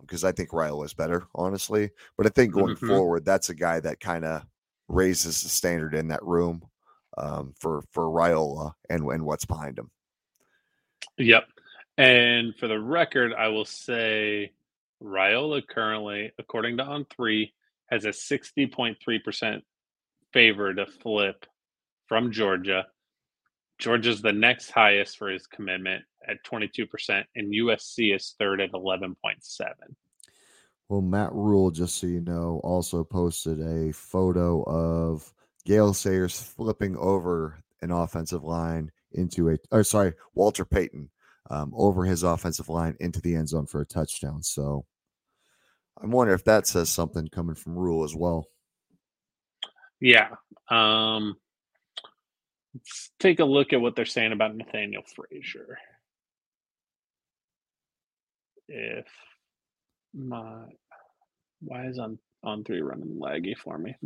because 0.00 0.24
um, 0.24 0.28
I 0.28 0.32
think 0.32 0.52
Ryle 0.52 0.82
is 0.82 0.94
better, 0.94 1.26
honestly. 1.34 1.90
But 2.16 2.26
I 2.26 2.30
think 2.30 2.52
going 2.52 2.76
mm-hmm. 2.76 2.88
forward, 2.88 3.24
that's 3.24 3.50
a 3.50 3.54
guy 3.54 3.80
that 3.80 4.00
kind 4.00 4.24
of 4.24 4.44
raises 4.88 5.42
the 5.42 5.48
standard 5.48 5.94
in 5.94 6.08
that 6.08 6.22
room 6.22 6.62
um, 7.16 7.54
for 7.58 7.82
for 7.92 8.04
Raiola 8.04 8.72
and 8.88 9.04
and 9.04 9.24
what's 9.24 9.44
behind 9.44 9.78
him. 9.78 9.90
Yep. 11.18 11.44
And 11.96 12.54
for 12.56 12.68
the 12.68 12.80
record, 12.80 13.32
I 13.34 13.48
will 13.48 13.64
say 13.64 14.52
Raiola 15.02 15.66
currently, 15.66 16.32
according 16.38 16.76
to 16.76 16.84
On3, 16.84 17.52
has 17.86 18.04
a 18.04 18.10
60.3% 18.10 19.62
favor 20.32 20.74
to 20.74 20.86
flip 20.86 21.46
from 22.06 22.30
Georgia. 22.30 22.86
Georgia's 23.78 24.20
the 24.20 24.32
next 24.32 24.70
highest 24.70 25.18
for 25.18 25.28
his 25.28 25.46
commitment 25.46 26.04
at 26.26 26.42
22%, 26.44 27.24
and 27.36 27.54
USC 27.54 28.14
is 28.14 28.34
third 28.38 28.60
at 28.60 28.72
11.7. 28.72 29.14
Well, 30.88 31.02
Matt 31.02 31.32
Rhule, 31.32 31.70
just 31.70 31.98
so 31.98 32.06
you 32.06 32.20
know, 32.20 32.60
also 32.64 33.04
posted 33.04 33.60
a 33.60 33.92
photo 33.92 34.62
of 34.62 35.32
Gale 35.64 35.92
Sayers 35.92 36.40
flipping 36.40 36.96
over 36.96 37.62
an 37.82 37.90
offensive 37.90 38.42
line 38.42 38.90
into 39.12 39.50
a, 39.50 39.58
or 39.70 39.84
sorry, 39.84 40.14
Walter 40.34 40.64
Payton 40.64 41.10
um, 41.50 41.72
over 41.76 42.04
his 42.04 42.22
offensive 42.22 42.68
line 42.68 42.96
into 43.00 43.20
the 43.20 43.34
end 43.34 43.48
zone 43.48 43.66
for 43.66 43.80
a 43.80 43.86
touchdown. 43.86 44.42
So 44.42 44.86
I'm 46.00 46.10
wondering 46.10 46.38
if 46.38 46.44
that 46.44 46.66
says 46.66 46.90
something 46.90 47.28
coming 47.28 47.54
from 47.54 47.76
Rhule 47.76 48.04
as 48.04 48.14
well. 48.14 48.46
Yeah. 50.00 50.28
Um, 50.70 51.36
Let's 52.78 53.10
take 53.18 53.40
a 53.40 53.44
look 53.44 53.72
at 53.72 53.80
what 53.80 53.96
they're 53.96 54.04
saying 54.04 54.32
about 54.32 54.54
Nathaniel 54.54 55.02
Frazier. 55.16 55.78
If 58.68 59.06
my 60.14 60.64
why 61.60 61.86
is 61.86 61.98
on 61.98 62.18
on 62.44 62.62
three 62.62 62.80
running 62.80 63.18
laggy 63.20 63.56
for 63.56 63.76
me? 63.76 63.96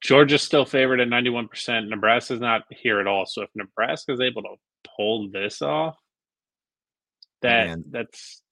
Georgia's 0.00 0.42
still 0.42 0.64
favored 0.64 1.00
at 1.00 1.08
91%. 1.08 1.88
Nebraska's 1.88 2.40
not 2.40 2.62
here 2.70 3.00
at 3.00 3.06
all. 3.06 3.26
So 3.26 3.42
if 3.42 3.50
Nebraska's 3.54 4.20
able 4.20 4.42
to 4.42 4.54
pull 4.96 5.30
this 5.30 5.62
off, 5.62 5.96
that 7.42 7.68
Man. 7.68 7.84
that's 7.90 8.42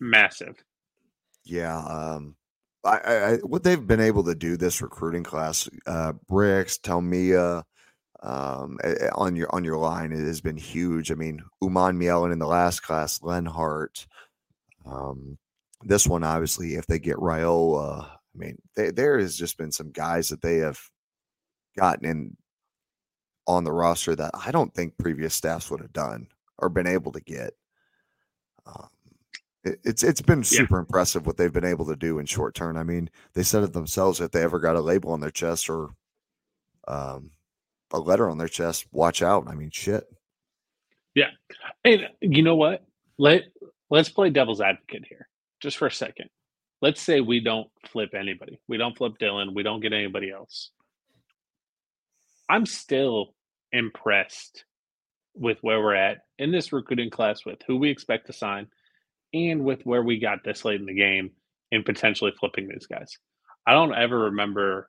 massive. 0.00 0.56
Yeah. 1.44 1.78
Um 1.78 2.36
I, 2.84 2.98
I, 2.98 3.36
what 3.38 3.62
they've 3.62 3.86
been 3.86 4.00
able 4.00 4.24
to 4.24 4.34
do 4.34 4.56
this 4.56 4.80
recruiting 4.80 5.22
class, 5.22 5.68
uh, 5.86 6.14
Bricks, 6.28 6.78
Telmia, 6.78 7.64
um, 8.22 8.78
on 9.14 9.36
your 9.36 9.54
on 9.54 9.64
your 9.64 9.78
line, 9.78 10.12
it 10.12 10.24
has 10.24 10.40
been 10.40 10.56
huge. 10.56 11.10
I 11.10 11.14
mean, 11.14 11.42
Uman 11.62 11.98
Mielen 11.98 12.32
in 12.32 12.38
the 12.38 12.46
last 12.46 12.80
class, 12.80 13.22
Lenhart. 13.22 14.06
Um, 14.84 15.38
this 15.82 16.06
one, 16.06 16.24
obviously, 16.24 16.74
if 16.74 16.86
they 16.86 16.98
get 16.98 17.16
Raiola, 17.16 18.04
I 18.04 18.38
mean, 18.38 18.58
they, 18.76 18.90
there 18.90 19.18
has 19.18 19.36
just 19.36 19.56
been 19.56 19.72
some 19.72 19.90
guys 19.90 20.28
that 20.28 20.42
they 20.42 20.56
have 20.58 20.78
gotten 21.76 22.04
in 22.04 22.36
on 23.46 23.64
the 23.64 23.72
roster 23.72 24.14
that 24.14 24.32
I 24.34 24.50
don't 24.50 24.72
think 24.74 24.98
previous 24.98 25.34
staffs 25.34 25.70
would 25.70 25.80
have 25.80 25.92
done 25.92 26.28
or 26.58 26.68
been 26.68 26.86
able 26.86 27.12
to 27.12 27.20
get. 27.20 27.54
Um, 28.66 28.88
it's 29.64 30.02
it's 30.02 30.22
been 30.22 30.42
super 30.42 30.76
yeah. 30.76 30.80
impressive 30.80 31.26
what 31.26 31.36
they've 31.36 31.52
been 31.52 31.64
able 31.64 31.86
to 31.86 31.96
do 31.96 32.18
in 32.18 32.26
short 32.26 32.54
term. 32.54 32.76
I 32.76 32.82
mean, 32.82 33.10
they 33.34 33.42
said 33.42 33.62
it 33.62 33.72
themselves 33.72 34.20
if 34.20 34.30
they 34.30 34.42
ever 34.42 34.58
got 34.58 34.76
a 34.76 34.80
label 34.80 35.12
on 35.12 35.20
their 35.20 35.30
chest 35.30 35.68
or 35.68 35.90
um, 36.88 37.30
a 37.92 37.98
letter 37.98 38.28
on 38.30 38.38
their 38.38 38.48
chest, 38.48 38.86
watch 38.92 39.22
out. 39.22 39.48
I 39.48 39.54
mean, 39.54 39.70
shit. 39.70 40.04
Yeah, 41.14 41.30
and 41.84 42.02
you 42.20 42.42
know 42.42 42.56
what? 42.56 42.84
Let 43.18 43.42
let's 43.90 44.08
play 44.08 44.30
devil's 44.30 44.60
advocate 44.60 45.04
here, 45.08 45.28
just 45.60 45.76
for 45.76 45.86
a 45.86 45.92
second. 45.92 46.30
Let's 46.80 47.02
say 47.02 47.20
we 47.20 47.40
don't 47.40 47.68
flip 47.86 48.14
anybody. 48.14 48.58
We 48.66 48.78
don't 48.78 48.96
flip 48.96 49.14
Dylan. 49.20 49.54
We 49.54 49.62
don't 49.62 49.80
get 49.80 49.92
anybody 49.92 50.30
else. 50.30 50.70
I'm 52.48 52.64
still 52.64 53.34
impressed 53.72 54.64
with 55.34 55.58
where 55.60 55.80
we're 55.80 55.94
at 55.94 56.22
in 56.38 56.50
this 56.50 56.72
recruiting 56.72 57.10
class 57.10 57.44
with 57.44 57.58
who 57.66 57.76
we 57.76 57.90
expect 57.90 58.26
to 58.26 58.32
sign 58.32 58.66
and 59.32 59.64
with 59.64 59.82
where 59.84 60.02
we 60.02 60.18
got 60.18 60.44
this 60.44 60.64
late 60.64 60.80
in 60.80 60.86
the 60.86 60.94
game 60.94 61.30
and 61.72 61.84
potentially 61.84 62.32
flipping 62.38 62.68
these 62.68 62.86
guys. 62.86 63.18
I 63.66 63.72
don't 63.72 63.94
ever 63.94 64.18
remember 64.18 64.88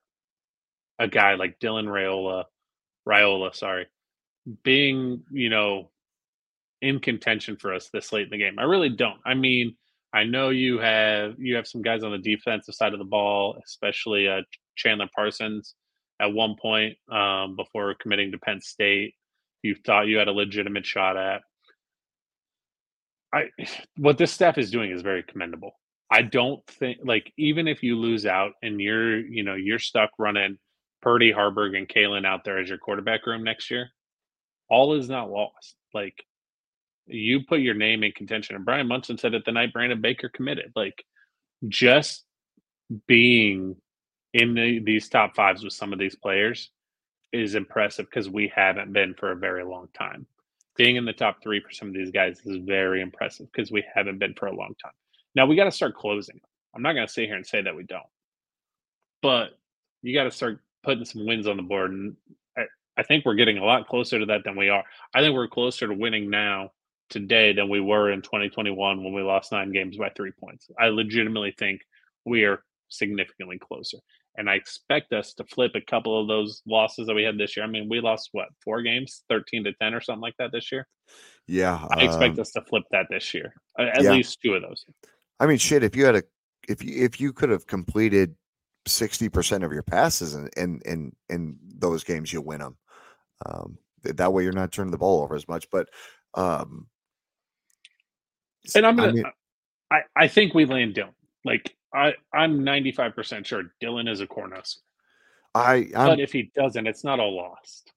a 0.99 1.08
guy 1.08 1.36
like 1.36 1.60
Dylan 1.60 1.86
Rayola, 1.86 2.45
Raiola, 3.08 3.56
sorry, 3.56 3.88
being, 4.63 5.23
you 5.32 5.49
know, 5.49 5.91
in 6.82 6.99
contention 6.99 7.58
for 7.58 7.73
us 7.73 7.89
this 7.93 8.12
late 8.12 8.25
in 8.25 8.30
the 8.32 8.38
game. 8.38 8.58
I 8.58 8.63
really 8.63 8.89
don't. 8.89 9.19
I 9.25 9.36
mean, 9.36 9.75
I 10.13 10.23
know 10.23 10.49
you 10.49 10.80
have 10.80 11.36
you 11.38 11.56
have 11.56 11.67
some 11.67 11.82
guys 11.82 12.04
on 12.04 12.12
the 12.12 12.17
defensive 12.17 12.75
side 12.75 12.93
of 12.93 12.99
the 12.99 13.06
ball, 13.06 13.58
especially 13.65 14.27
uh, 14.27 14.41
Chandler 14.75 15.08
Parsons. 15.15 15.75
At 16.19 16.34
one 16.34 16.56
point, 16.62 16.97
um, 17.12 17.56
before 17.56 17.95
committing 17.99 18.32
to 18.32 18.38
Penn 18.38 18.62
State, 18.62 19.15
you 19.63 19.75
thought 19.86 20.08
you 20.08 20.17
had 20.17 20.27
a 20.27 20.34
legitimate 20.34 20.86
shot 20.86 21.17
at. 21.17 21.41
I 23.34 23.46
what 23.98 24.17
this 24.17 24.32
staff 24.32 24.58
is 24.58 24.72
doing 24.72 24.91
is 24.91 25.02
very 25.02 25.24
commendable. 25.24 25.74
I 26.10 26.24
don't 26.24 26.65
think 26.67 27.00
like 27.04 27.32
even 27.38 27.67
if 27.67 27.84
you 27.84 27.98
lose 27.98 28.26
out 28.26 28.54
and 28.62 28.82
you're 28.82 29.20
you 29.20 29.44
know 29.44 29.56
you're 29.56 29.80
stuck 29.80 30.12
running 30.17 30.58
Purdy, 31.02 31.34
Haarberg, 31.34 31.76
and 31.76 31.88
Kaelin 31.89 32.26
out 32.26 32.44
there 32.44 32.60
as 32.60 32.70
your 32.70 32.78
quarterback 32.78 33.26
room 33.26 33.44
next 33.44 33.72
year, 33.72 33.89
all 34.70 34.94
is 34.94 35.10
not 35.10 35.32
lost. 35.32 35.76
Like 35.94 36.24
you 37.08 37.41
put 37.48 37.62
your 37.62 37.74
name 37.74 38.04
in 38.04 38.12
contention, 38.12 38.56
and 38.56 38.65
Brian 38.65 38.88
Munson 38.88 39.17
said 39.17 39.34
it 39.34 39.46
the 39.46 39.52
night 39.52 39.74
Brandon 39.74 40.02
Baker 40.02 40.30
committed. 40.30 40.72
Like 40.76 41.04
just 41.67 42.24
being 43.08 43.76
in 44.34 44.54
the, 44.54 44.80
these 44.80 45.10
top 45.10 45.36
fives 45.36 45.63
with 45.63 45.74
some 45.74 45.94
of 45.94 46.00
these 46.00 46.15
players 46.15 46.70
is 47.34 47.56
impressive 47.56 48.06
because 48.06 48.30
we 48.30 48.52
haven't 48.54 48.94
been 48.94 49.13
for 49.13 49.32
a 49.32 49.38
very 49.38 49.63
long 49.63 49.88
time 49.94 50.28
being 50.78 50.96
in 50.96 51.06
the 51.06 51.14
top 51.14 51.42
three 51.42 51.60
for 51.60 51.72
some 51.72 51.90
of 51.90 51.94
these 51.94 52.12
guys 52.12 52.40
is 52.46 52.58
very 52.58 53.02
impressive 53.02 53.48
because 53.52 53.72
we 53.72 53.84
haven't 53.94 54.20
been 54.20 54.34
for 54.34 54.48
a 54.48 54.56
long 54.56 54.74
time. 54.82 54.94
Now 55.36 55.46
we 55.46 55.56
got 55.56 55.66
to 55.66 55.72
start 55.72 55.96
closing. 55.96 56.40
I'm 56.76 56.82
not 56.82 56.94
going 56.94 57.08
to 57.08 57.12
sit 57.12 57.26
here 57.26 57.36
and 57.36 57.46
say 57.46 57.62
that 57.62 57.76
we 57.76 57.84
don't, 57.84 58.04
but 59.22 59.58
you 60.02 60.14
got 60.14 60.24
to 60.24 60.32
start 60.32 60.60
putting 60.84 61.06
some 61.06 61.26
wins 61.26 61.48
on 61.48 61.58
the 61.58 61.64
board. 61.64 61.92
And 61.92 62.16
I, 62.58 62.64
I 62.98 63.04
think 63.04 63.26
we're 63.26 63.36
getting 63.36 63.58
a 63.58 63.66
lot 63.66 63.88
closer 63.88 64.20
to 64.20 64.26
that 64.28 64.44
than 64.46 64.56
we 64.56 64.70
are. 64.70 64.84
I 65.14 65.22
think 65.22 65.36
we're 65.36 65.48
closer 65.48 65.88
to 65.88 65.94
winning 65.94 66.30
now 66.30 66.72
today 67.10 67.54
than 67.54 67.70
we 67.70 67.82
were 67.82 68.12
in 68.12 68.22
2021 68.22 69.04
when 69.04 69.14
we 69.14 69.22
lost 69.22 69.52
nine 69.52 69.72
games 69.72 69.98
by 69.98 70.10
three 70.10 70.32
points. 70.32 70.70
I 70.80 70.88
legitimately 70.88 71.54
think 71.58 71.82
we 72.26 72.46
are 72.46 72.64
significantly 72.88 73.60
closer 73.60 73.98
and 74.38 74.50
I 74.50 74.56
expect 74.56 75.13
us 75.13 75.34
to 75.36 75.44
flip 75.46 75.74
a 75.76 75.82
couple 75.82 76.20
of 76.20 76.28
those 76.28 76.62
losses 76.65 77.08
that 77.08 77.13
we 77.13 77.24
had 77.24 77.38
this 77.38 77.58
year. 77.58 77.65
I 77.65 77.70
mean, 77.70 77.89
we 77.89 78.00
lost 78.00 78.30
what 78.32 78.48
four 78.63 78.82
games, 78.82 79.24
thirteen 79.30 79.63
to 79.65 79.74
ten 79.74 79.94
or 79.94 80.02
something 80.02 80.22
like 80.22 80.36
that 80.39 80.52
this 80.52 80.72
year. 80.72 80.88
Yeah, 81.48 81.86
I 81.91 82.04
expect 82.04 82.36
um, 82.36 82.39
us 82.39 82.52
to 82.52 82.62
flip 82.62 82.84
that 82.91 83.08
this 83.10 83.34
year. 83.34 83.54
At 83.78 84.04
yeah. 84.04 84.12
least 84.12 84.39
two 84.41 84.54
of 84.54 84.62
those. 84.62 84.86
I 85.39 85.46
mean, 85.48 85.58
shit. 85.58 85.84
If 85.84 85.96
you 85.96 86.06
had 86.06 86.15
a, 86.15 86.24
if 86.67 86.84
you 86.84 87.04
if 87.04 87.20
you 87.20 87.34
could 87.34 87.50
have 87.50 87.67
completed 87.67 88.36
sixty 88.88 89.28
percent 89.28 89.63
of 89.63 89.74
your 89.74 89.84
passes 89.84 90.36
in 90.36 90.50
in 90.56 90.82
in, 90.86 91.15
in 91.30 91.58
those 91.78 92.04
games, 92.04 92.32
you 92.32 92.41
win 92.41 92.60
them. 92.60 92.78
Um, 93.46 93.78
that 94.04 94.32
way, 94.32 94.44
you're 94.44 94.54
not 94.54 94.72
turning 94.72 94.91
the 94.91 94.98
ball 94.98 95.24
over 95.24 95.36
as 95.36 95.48
much. 95.48 95.67
But, 95.72 95.89
um, 96.36 96.88
and 98.76 98.86
I'm 98.86 98.96
gonna. 98.96 99.10
I, 99.10 99.13
mean, 99.13 99.26
I, 99.91 100.02
I 100.15 100.28
think 100.28 100.54
we 100.54 100.65
land 100.65 100.96
down. 100.96 101.12
Like 101.44 101.76
I 101.93 102.13
I'm 102.34 102.60
95% 102.60 103.45
sure 103.45 103.63
Dylan 103.82 104.10
is 104.10 104.21
a 104.21 104.27
Cornhusker. 104.27 104.77
I 105.54 105.89
I'm, 105.95 106.08
but 106.08 106.19
if 106.19 106.32
he 106.32 106.51
doesn't, 106.56 106.88
it's 106.88 107.04
not 107.04 107.19
all 107.19 107.36
lost. 107.36 107.91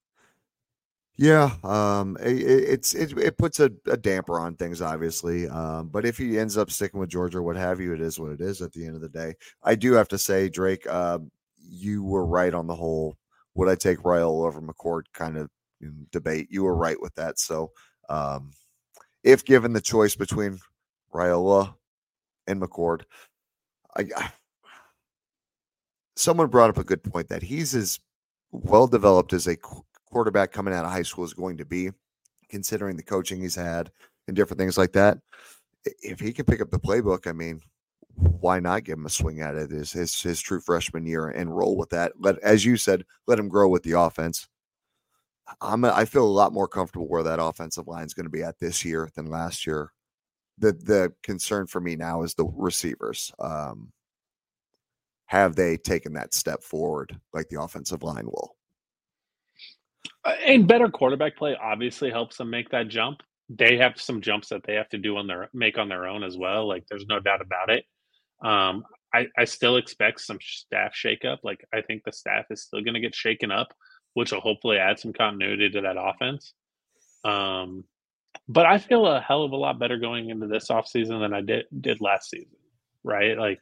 Yeah, 1.17 1.53
um, 1.63 2.17
it, 2.21 2.43
it's 2.43 2.93
it, 2.95 3.17
it 3.17 3.39
puts 3.39 3.61
a, 3.61 3.71
a, 3.87 3.97
damper 3.97 4.41
on 4.41 4.57
things, 4.57 4.83
obviously. 4.83 5.49
Um, 5.49 5.89
but 5.89 6.05
if 6.05 6.19
he 6.19 6.39
ends 6.41 6.59
up 6.59 6.73
sticking 6.73 6.99
with 6.99 7.09
Georgia, 7.09 7.41
what 7.41 7.57
have 7.57 7.81
you, 7.81 7.93
it 7.93 8.01
is 8.01 8.19
what 8.19 8.33
it 8.33 8.41
is. 8.41 8.61
At 8.61 8.73
the 8.73 8.85
end 8.85 8.97
of 8.97 9.01
the 9.01 9.09
day, 9.09 9.35
I 9.63 9.77
do 9.77 9.93
have 9.93 10.09
to 10.09 10.19
say, 10.19 10.49
Drake, 10.49 10.85
uh, 10.89 11.21
you 11.57 12.03
were 12.03 12.27
right 12.27 12.53
on 12.53 12.67
the 12.67 12.75
whole. 12.75 13.17
Would 13.55 13.69
I 13.69 13.77
take 13.77 13.99
Raiola 13.99 14.49
over 14.49 14.61
McCord 14.61 15.03
kind 15.13 15.37
of 15.37 15.49
debate? 16.11 16.49
You 16.51 16.65
were 16.65 16.75
right 16.75 17.01
with 17.01 17.15
that. 17.15 17.39
So, 17.39 17.71
um, 18.09 18.51
if 19.23 19.45
given 19.45 19.73
the 19.73 19.81
choice 19.81 20.17
between 20.17 20.59
Raiola 21.15 21.75
and 22.49 22.61
McCord, 22.61 23.03
I, 23.97 24.07
I 24.17 24.33
someone 26.17 26.49
brought 26.49 26.71
up 26.71 26.79
a 26.79 26.85
good 26.85 27.03
point 27.03 27.29
that 27.29 27.43
he's 27.43 27.75
as 27.75 28.01
well 28.53 28.87
developed 28.87 29.33
as 29.33 29.47
a 29.47 29.57
quarterback 30.07 30.53
coming 30.53 30.75
out 30.75 30.85
of 30.85 30.91
high 30.91 31.03
school 31.03 31.25
is 31.25 31.35
going 31.35 31.57
to 31.59 31.65
be, 31.65 31.91
considering 32.49 32.97
the 32.97 33.03
coaching 33.03 33.41
he's 33.41 33.55
had 33.55 33.91
and 34.29 34.37
different 34.37 34.59
things 34.59 34.79
like 34.79 34.93
that. 34.93 35.19
If 35.85 36.21
he 36.21 36.33
can 36.33 36.45
pick 36.45 36.61
up 36.61 36.71
the 36.71 36.79
playbook, 36.79 37.27
I 37.27 37.33
mean, 37.33 37.61
why 38.15 38.61
not 38.61 38.85
give 38.85 38.99
him 38.99 39.07
a 39.07 39.11
swing 39.11 39.41
at 39.41 39.57
it? 39.57 39.73
Is 39.73 39.93
his 39.93 40.21
his 40.23 40.41
true 40.41 40.61
freshman 40.61 41.05
year 41.05 41.29
and 41.29 41.55
roll 41.55 41.77
with 41.77 41.91
that? 41.91 42.13
Let 42.19 42.39
as 42.39 42.65
you 42.65 42.77
said, 42.77 43.05
let 43.27 43.39
him 43.39 43.49
grow 43.49 43.69
with 43.69 43.83
the 43.83 43.99
offense. 43.99 44.47
I'm 45.61 45.85
a, 45.85 45.93
I 45.93 46.05
feel 46.05 46.25
a 46.25 46.27
lot 46.27 46.53
more 46.53 46.69
comfortable 46.69 47.09
where 47.09 47.25
that 47.25 47.43
offensive 47.43 47.87
line 47.89 48.07
is 48.07 48.15
going 48.15 48.25
to 48.25 48.31
be 48.31 48.43
at 48.43 48.59
this 48.59 48.85
year 48.85 49.11
than 49.15 49.27
last 49.27 49.67
year 49.67 49.91
the 50.59 50.73
the 50.73 51.13
concern 51.23 51.67
for 51.67 51.81
me 51.81 51.97
now 51.97 52.23
is 52.23 52.35
the 52.35 52.45
receivers. 52.45 53.33
Um, 53.39 53.93
have 55.27 55.57
they 55.57 55.77
taken 55.77 56.13
that 56.15 56.35
step 56.35 56.63
forward 56.63 57.19
like 57.33 57.49
the 57.49 57.61
offensive 57.61 58.03
line 58.03 58.27
will? 58.27 58.57
Uh, 60.25 60.35
and 60.47 60.69
better 60.69 60.89
quarterback 60.89 61.37
play 61.37 61.57
obviously 61.61 62.11
helps 62.11 62.37
them 62.37 62.51
make 62.51 62.71
that 62.71 62.89
jump. 62.89 63.21
They 63.49 63.77
have 63.79 64.01
some 64.01 64.21
jumps 64.21 64.49
that 64.49 64.63
they 64.65 64.75
have 64.75 64.89
to 64.91 64.99
do 64.99 65.17
on 65.17 65.27
their 65.27 65.51
make 65.53 65.79
on 65.79 65.89
their 65.89 66.07
own 66.07 66.23
as 66.23 66.37
well. 66.37 66.67
Like 66.69 66.85
there's 66.89 67.07
no 67.07 67.21
doubt 67.21 67.41
about 67.41 67.71
it. 67.71 67.85
Um, 68.43 68.85
I, 69.13 69.29
I 69.39 69.45
still 69.45 69.77
expect 69.77 70.21
some 70.21 70.39
staff 70.41 70.95
shakeup. 70.95 71.39
Like 71.43 71.65
I 71.73 71.83
think 71.83 72.03
the 72.05 72.13
staff 72.13 72.47
is 72.51 72.63
still 72.63 72.83
going 72.83 72.95
to 72.95 73.01
get 73.01 73.15
shaken 73.15 73.51
up, 73.51 73.73
which 74.15 74.33
will 74.33 74.41
hopefully 74.41 74.79
add 74.79 74.99
some 74.99 75.13
continuity 75.13 75.71
to 75.71 75.81
that 75.83 75.97
offense. 75.99 76.53
Um, 77.25 77.85
but 78.49 78.67
I 78.67 78.79
feel 78.79 79.07
a 79.07 79.21
hell 79.21 79.43
of 79.43 79.53
a 79.53 79.57
lot 79.57 79.79
better 79.79 79.99
going 79.99 80.31
into 80.31 80.47
this 80.47 80.69
offseason 80.69 81.21
than 81.21 81.33
I 81.33 81.41
did 81.41 81.67
did 81.81 82.01
last 82.01 82.31
season. 82.31 82.57
Right? 83.03 83.37
Like, 83.39 83.61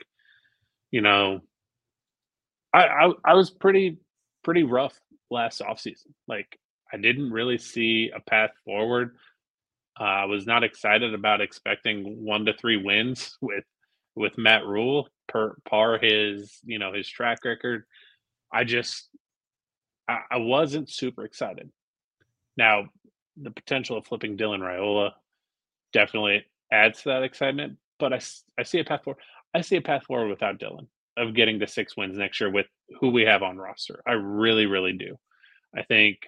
you 0.91 1.01
know, 1.01 1.41
I, 2.73 2.87
I 2.87 3.13
I 3.25 3.35
was 3.35 3.51
pretty 3.51 3.99
pretty 4.45 4.63
rough 4.65 4.99
last 5.31 5.61
offseason. 5.61 6.13
Like 6.27 6.59
I 6.93 6.97
didn't 6.97 7.33
really 7.33 7.59
see 7.59 8.11
a 8.15 8.21
path 8.21 8.51
forward. 8.65 9.17
Uh, 9.99 10.05
I 10.05 10.25
was 10.25 10.47
not 10.47 10.65
excited 10.65 11.15
about 11.15 11.41
expecting 11.41 12.25
one 12.25 12.47
to 12.47 12.55
three 12.55 12.77
wins 12.77 13.37
with 13.41 13.65
with 14.15 14.37
Matt 14.39 14.67
Rhule 14.67 15.09
per 15.29 15.57
par 15.69 15.99
his 15.99 16.59
you 16.65 16.79
know 16.79 16.93
his 16.93 17.09
track 17.09 17.45
record. 17.45 17.85
I 18.53 18.65
just 18.65 19.09
I, 20.09 20.19
I 20.31 20.37
wasn't 20.39 20.91
super 20.91 21.25
excited. 21.25 21.71
Now, 22.57 22.87
the 23.41 23.51
potential 23.51 23.97
of 23.97 24.07
flipping 24.07 24.37
Dylan 24.37 24.61
Raiola 24.61 25.13
definitely 25.93 26.45
adds 26.71 27.03
to 27.03 27.11
that 27.11 27.23
excitement, 27.23 27.79
but 27.99 28.13
I, 28.13 28.21
I 28.59 28.63
see 28.63 28.79
a 28.79 28.85
path 28.85 29.05
forward. 29.05 29.23
I 29.55 29.61
see 29.61 29.77
a 29.77 29.83
path 29.83 30.05
forward 30.05 30.29
without 30.29 30.59
Dylan 30.59 30.87
of 31.17 31.35
getting 31.35 31.59
the 31.59 31.67
six 31.67 31.97
wins 31.97 32.17
next 32.17 32.41
year 32.41 32.51
with 32.51 32.67
who 33.01 33.11
we 33.11 33.23
have 33.23 33.43
on 33.43 33.59
roster. 33.59 34.03
I 34.07 34.13
really, 34.13 34.67
really 34.67 34.95
do. 34.95 35.19
I 35.77 35.83
think 35.83 36.19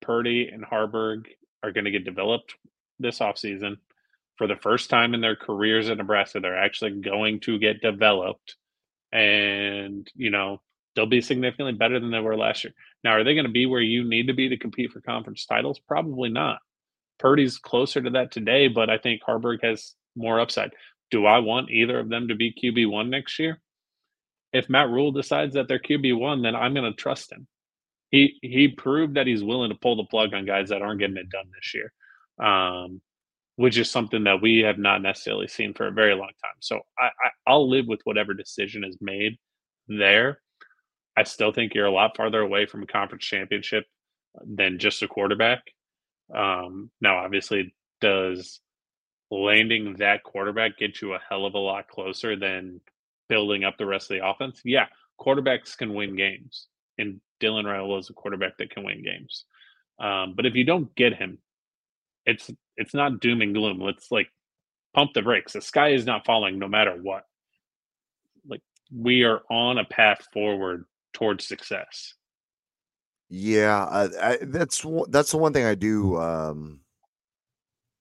Purdy 0.00 0.48
and 0.48 0.64
Haarberg 0.64 1.26
are 1.62 1.72
going 1.72 1.84
to 1.84 1.90
get 1.90 2.04
developed 2.04 2.54
this 2.98 3.18
offseason. 3.18 3.76
For 4.36 4.46
the 4.46 4.56
first 4.56 4.88
time 4.88 5.14
in 5.14 5.20
their 5.20 5.34
careers 5.34 5.90
at 5.90 5.98
Nebraska, 5.98 6.38
they're 6.38 6.56
actually 6.56 7.00
going 7.00 7.40
to 7.40 7.58
get 7.58 7.82
developed. 7.82 8.54
And, 9.10 10.08
you 10.14 10.30
know, 10.30 10.60
they'll 10.98 11.06
be 11.06 11.20
significantly 11.20 11.74
better 11.74 12.00
than 12.00 12.10
they 12.10 12.18
were 12.18 12.36
last 12.36 12.64
year. 12.64 12.72
Now, 13.04 13.12
are 13.12 13.22
they 13.22 13.34
going 13.34 13.46
to 13.46 13.52
be 13.52 13.66
where 13.66 13.80
you 13.80 14.02
need 14.02 14.26
to 14.26 14.32
be 14.32 14.48
to 14.48 14.56
compete 14.56 14.90
for 14.90 15.00
conference 15.00 15.46
titles? 15.46 15.78
Probably 15.78 16.28
not. 16.28 16.58
Purdy's 17.20 17.56
closer 17.56 18.02
to 18.02 18.10
that 18.10 18.32
today, 18.32 18.66
but 18.66 18.90
I 18.90 18.98
think 18.98 19.22
Haarberg 19.22 19.62
has 19.62 19.94
more 20.16 20.40
upside. 20.40 20.72
Do 21.12 21.24
I 21.24 21.38
want 21.38 21.70
either 21.70 22.00
of 22.00 22.08
them 22.08 22.26
to 22.26 22.34
be 22.34 22.52
QB1 22.52 23.10
next 23.10 23.38
year? 23.38 23.60
If 24.52 24.68
Matt 24.68 24.88
Rhule 24.90 25.12
decides 25.12 25.54
that 25.54 25.68
they're 25.68 25.78
QB1, 25.78 26.42
then 26.42 26.56
I'm 26.56 26.74
going 26.74 26.90
to 26.90 26.96
trust 26.96 27.30
him. 27.30 27.46
He 28.10 28.36
he 28.42 28.66
proved 28.66 29.14
that 29.14 29.28
he's 29.28 29.44
willing 29.44 29.70
to 29.70 29.78
pull 29.78 29.94
the 29.94 30.04
plug 30.04 30.34
on 30.34 30.46
guys 30.46 30.70
that 30.70 30.82
aren't 30.82 30.98
getting 30.98 31.18
it 31.18 31.28
done 31.28 31.44
this 31.54 31.74
year, 31.74 31.92
um, 32.44 33.00
which 33.54 33.78
is 33.78 33.88
something 33.88 34.24
that 34.24 34.42
we 34.42 34.60
have 34.60 34.78
not 34.78 35.02
necessarily 35.02 35.46
seen 35.46 35.74
for 35.74 35.86
a 35.86 35.92
very 35.92 36.14
long 36.14 36.30
time. 36.42 36.56
So 36.58 36.80
I, 36.98 37.06
I 37.06 37.30
I'll 37.46 37.68
live 37.68 37.86
with 37.86 38.00
whatever 38.04 38.34
decision 38.34 38.82
is 38.82 38.96
made 39.00 39.36
there. 39.86 40.40
I 41.18 41.24
still 41.24 41.50
think 41.50 41.74
you're 41.74 41.86
a 41.86 41.90
lot 41.90 42.16
farther 42.16 42.40
away 42.40 42.66
from 42.66 42.84
a 42.84 42.86
conference 42.86 43.24
championship 43.24 43.86
than 44.46 44.78
just 44.78 45.02
a 45.02 45.08
quarterback. 45.08 45.62
Um, 46.32 46.90
now, 47.00 47.18
obviously, 47.18 47.74
does 48.00 48.60
landing 49.28 49.96
that 49.98 50.22
quarterback 50.22 50.78
get 50.78 51.02
you 51.02 51.14
a 51.14 51.20
hell 51.28 51.44
of 51.44 51.54
a 51.54 51.58
lot 51.58 51.88
closer 51.88 52.36
than 52.36 52.80
building 53.28 53.64
up 53.64 53.78
the 53.78 53.86
rest 53.86 54.12
of 54.12 54.16
the 54.16 54.26
offense? 54.28 54.60
Yeah, 54.64 54.86
quarterbacks 55.20 55.76
can 55.76 55.92
win 55.92 56.14
games, 56.14 56.68
and 56.98 57.20
Dylan 57.40 57.64
Raiola 57.64 57.98
is 57.98 58.10
a 58.10 58.12
quarterback 58.12 58.56
that 58.58 58.70
can 58.70 58.84
win 58.84 59.02
games. 59.02 59.44
Um, 59.98 60.34
but 60.36 60.46
if 60.46 60.54
you 60.54 60.62
don't 60.62 60.94
get 60.94 61.16
him, 61.16 61.38
it's 62.26 62.48
it's 62.76 62.94
not 62.94 63.18
doom 63.18 63.42
and 63.42 63.54
gloom. 63.54 63.80
Let's 63.80 64.12
like 64.12 64.28
pump 64.94 65.14
the 65.14 65.22
brakes. 65.22 65.54
The 65.54 65.62
sky 65.62 65.88
is 65.88 66.06
not 66.06 66.24
falling 66.24 66.60
no 66.60 66.68
matter 66.68 66.92
what. 66.92 67.24
Like 68.46 68.62
we 68.94 69.24
are 69.24 69.40
on 69.50 69.78
a 69.78 69.84
path 69.84 70.20
forward 70.32 70.84
towards 71.18 71.46
success. 71.46 72.14
Yeah, 73.28 73.84
I, 73.84 74.30
I, 74.30 74.38
that's 74.42 74.84
that's 75.08 75.32
the 75.32 75.38
one 75.38 75.52
thing 75.52 75.66
I 75.66 75.74
do. 75.74 76.16
Um, 76.16 76.80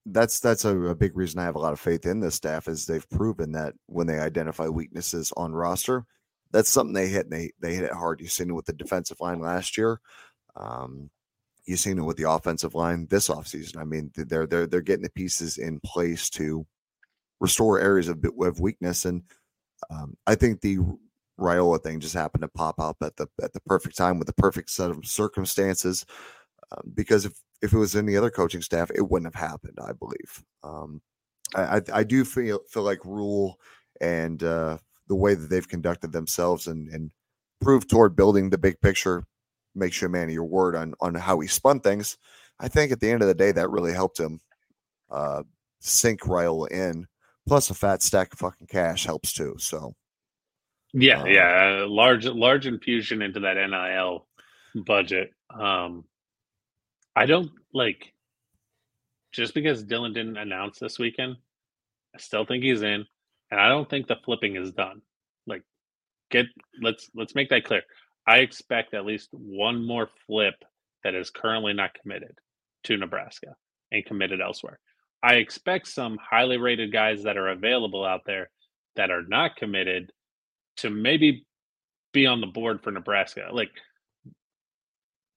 that's 0.05 0.39
that's 0.39 0.63
a, 0.63 0.77
a, 0.77 0.95
big 0.95 1.17
reason 1.17 1.39
I 1.39 1.43
have 1.43 1.55
a 1.55 1.59
lot 1.59 1.73
of 1.73 1.81
faith 1.81 2.05
in 2.05 2.21
this 2.21 2.35
staff 2.35 2.69
is 2.69 2.85
they've 2.85 3.09
proven 3.09 3.51
that 3.51 3.73
when 3.87 4.07
they 4.07 4.19
identify 4.19 4.69
weaknesses 4.69 5.33
on 5.35 5.51
roster, 5.51 6.05
that's 6.51 6.69
something 6.69 6.93
they 6.93 7.09
hit. 7.09 7.25
And 7.25 7.33
they 7.33 7.51
they 7.59 7.75
hit 7.75 7.83
it 7.83 7.91
hard. 7.91 8.21
You've 8.21 8.31
seen 8.31 8.49
it 8.49 8.53
with 8.53 8.67
the 8.67 8.73
defensive 8.73 9.19
line 9.19 9.41
last 9.41 9.77
year. 9.77 9.99
Um, 10.55 11.09
you've 11.65 11.79
seen 11.79 11.97
it 11.97 12.03
with 12.03 12.15
the 12.15 12.31
offensive 12.31 12.73
line 12.73 13.07
this 13.09 13.27
offseason. 13.27 13.77
I 13.77 13.83
mean, 13.83 14.11
they're 14.15 14.47
they're 14.47 14.67
they're 14.67 14.81
getting 14.81 15.03
the 15.03 15.09
pieces 15.09 15.57
in 15.57 15.81
place 15.81 16.29
to 16.31 16.65
restore 17.41 17.81
areas 17.81 18.07
of, 18.07 18.23
of 18.39 18.61
weakness, 18.61 19.03
and 19.03 19.23
um, 19.89 20.15
I 20.25 20.35
think 20.35 20.61
the 20.61 20.77
Raiola 21.39 21.81
thing 21.81 21.99
just 21.99 22.15
happened 22.15 22.41
to 22.41 22.47
pop 22.47 22.79
up 22.79 22.97
at 23.01 23.15
the 23.15 23.27
at 23.41 23.53
the 23.53 23.59
perfect 23.61 23.95
time 23.95 24.17
with 24.17 24.27
the 24.27 24.33
perfect 24.33 24.69
set 24.69 24.89
of 24.89 25.05
circumstances. 25.05 26.05
Um, 26.71 26.91
because 26.95 27.25
if 27.25 27.33
if 27.61 27.73
it 27.73 27.77
was 27.77 27.95
any 27.95 28.15
other 28.17 28.29
coaching 28.31 28.61
staff, 28.61 28.91
it 28.95 29.09
wouldn't 29.09 29.33
have 29.33 29.49
happened. 29.49 29.77
I 29.81 29.93
believe. 29.93 30.43
Um, 30.63 31.01
I, 31.55 31.77
I, 31.77 31.81
I 31.93 32.03
do 32.03 32.25
feel 32.25 32.59
feel 32.69 32.83
like 32.83 33.05
Rhule 33.05 33.59
and 34.01 34.41
uh, 34.43 34.77
the 35.07 35.15
way 35.15 35.35
that 35.35 35.49
they've 35.49 35.67
conducted 35.67 36.11
themselves 36.11 36.67
and 36.67 36.89
and 36.89 37.11
proved 37.61 37.89
toward 37.89 38.15
building 38.15 38.49
the 38.49 38.57
big 38.57 38.79
picture 38.81 39.23
makes 39.75 40.01
you 40.01 40.07
a 40.07 40.09
man 40.09 40.25
of 40.25 40.33
your 40.33 40.45
word 40.45 40.75
on 40.75 40.93
on 41.01 41.15
how 41.15 41.39
he 41.39 41.47
spun 41.47 41.79
things. 41.79 42.17
I 42.59 42.67
think 42.67 42.91
at 42.91 42.99
the 42.99 43.11
end 43.11 43.21
of 43.21 43.27
the 43.27 43.35
day, 43.35 43.51
that 43.51 43.69
really 43.69 43.93
helped 43.93 44.19
him 44.19 44.41
uh, 45.11 45.43
sink 45.79 46.21
Raiola 46.21 46.71
in. 46.71 47.07
Plus, 47.47 47.69
a 47.69 47.75
fat 47.75 48.01
stack 48.01 48.33
of 48.33 48.39
fucking 48.39 48.67
cash 48.67 49.05
helps 49.05 49.33
too. 49.33 49.55
So. 49.59 49.93
Yeah, 50.93 51.21
um, 51.21 51.27
yeah, 51.27 51.85
large 51.87 52.25
large 52.25 52.67
infusion 52.67 53.21
into 53.21 53.41
that 53.41 53.55
NIL 53.55 54.27
budget. 54.75 55.31
Um 55.49 56.05
I 57.15 57.25
don't 57.25 57.51
like 57.73 58.13
just 59.31 59.53
because 59.53 59.83
Dylan 59.83 60.13
didn't 60.13 60.37
announce 60.37 60.79
this 60.79 60.97
weekend, 60.99 61.35
I 62.15 62.19
still 62.19 62.45
think 62.45 62.63
he's 62.63 62.81
in, 62.81 63.05
and 63.51 63.59
I 63.59 63.69
don't 63.69 63.89
think 63.89 64.07
the 64.07 64.17
flipping 64.25 64.55
is 64.55 64.71
done. 64.71 65.01
Like, 65.45 65.63
get 66.31 66.45
let's 66.81 67.09
let's 67.15 67.35
make 67.35 67.49
that 67.49 67.65
clear. 67.65 67.83
I 68.27 68.37
expect 68.39 68.93
at 68.93 69.05
least 69.05 69.29
one 69.31 69.85
more 69.85 70.09
flip 70.25 70.55
that 71.03 71.15
is 71.15 71.29
currently 71.29 71.73
not 71.73 71.93
committed 72.01 72.37
to 72.83 72.97
Nebraska 72.97 73.55
and 73.91 74.05
committed 74.05 74.41
elsewhere. 74.41 74.79
I 75.23 75.35
expect 75.35 75.87
some 75.87 76.17
highly 76.21 76.57
rated 76.57 76.91
guys 76.91 77.23
that 77.23 77.37
are 77.37 77.49
available 77.49 78.05
out 78.05 78.21
there 78.25 78.49
that 78.95 79.11
are 79.11 79.23
not 79.27 79.55
committed 79.55 80.11
to 80.77 80.89
maybe 80.89 81.45
be 82.13 82.25
on 82.25 82.41
the 82.41 82.47
board 82.47 82.81
for 82.81 82.91
Nebraska. 82.91 83.49
Like 83.51 83.71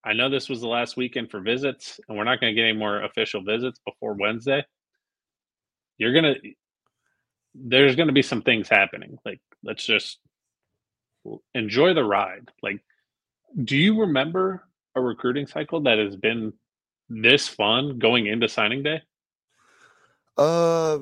I 0.04 0.12
know 0.14 0.30
this 0.30 0.48
was 0.48 0.60
the 0.60 0.68
last 0.68 0.96
weekend 0.96 1.30
for 1.30 1.40
visits, 1.40 2.00
and 2.08 2.16
we're 2.16 2.24
not 2.24 2.40
going 2.40 2.54
to 2.54 2.54
get 2.54 2.68
any 2.68 2.78
more 2.78 3.02
official 3.02 3.42
visits 3.42 3.80
before 3.84 4.14
Wednesday. 4.14 4.64
You're 5.98 6.14
gonna 6.14 6.34
there's 7.54 7.96
going 7.96 8.06
to 8.06 8.14
be 8.14 8.22
some 8.22 8.42
things 8.42 8.68
happening. 8.68 9.18
Like 9.24 9.40
let's 9.62 9.84
just 9.84 10.18
enjoy 11.54 11.94
the 11.94 12.04
ride. 12.04 12.48
Like, 12.62 12.80
do 13.64 13.76
you 13.76 14.00
remember 14.00 14.66
a 14.94 15.00
recruiting 15.00 15.46
cycle 15.46 15.82
that 15.82 15.98
has 15.98 16.16
been 16.16 16.52
this 17.08 17.48
fun 17.48 17.98
going 17.98 18.26
into 18.26 18.48
signing 18.48 18.82
day? 18.82 19.02
Uh, 20.36 20.98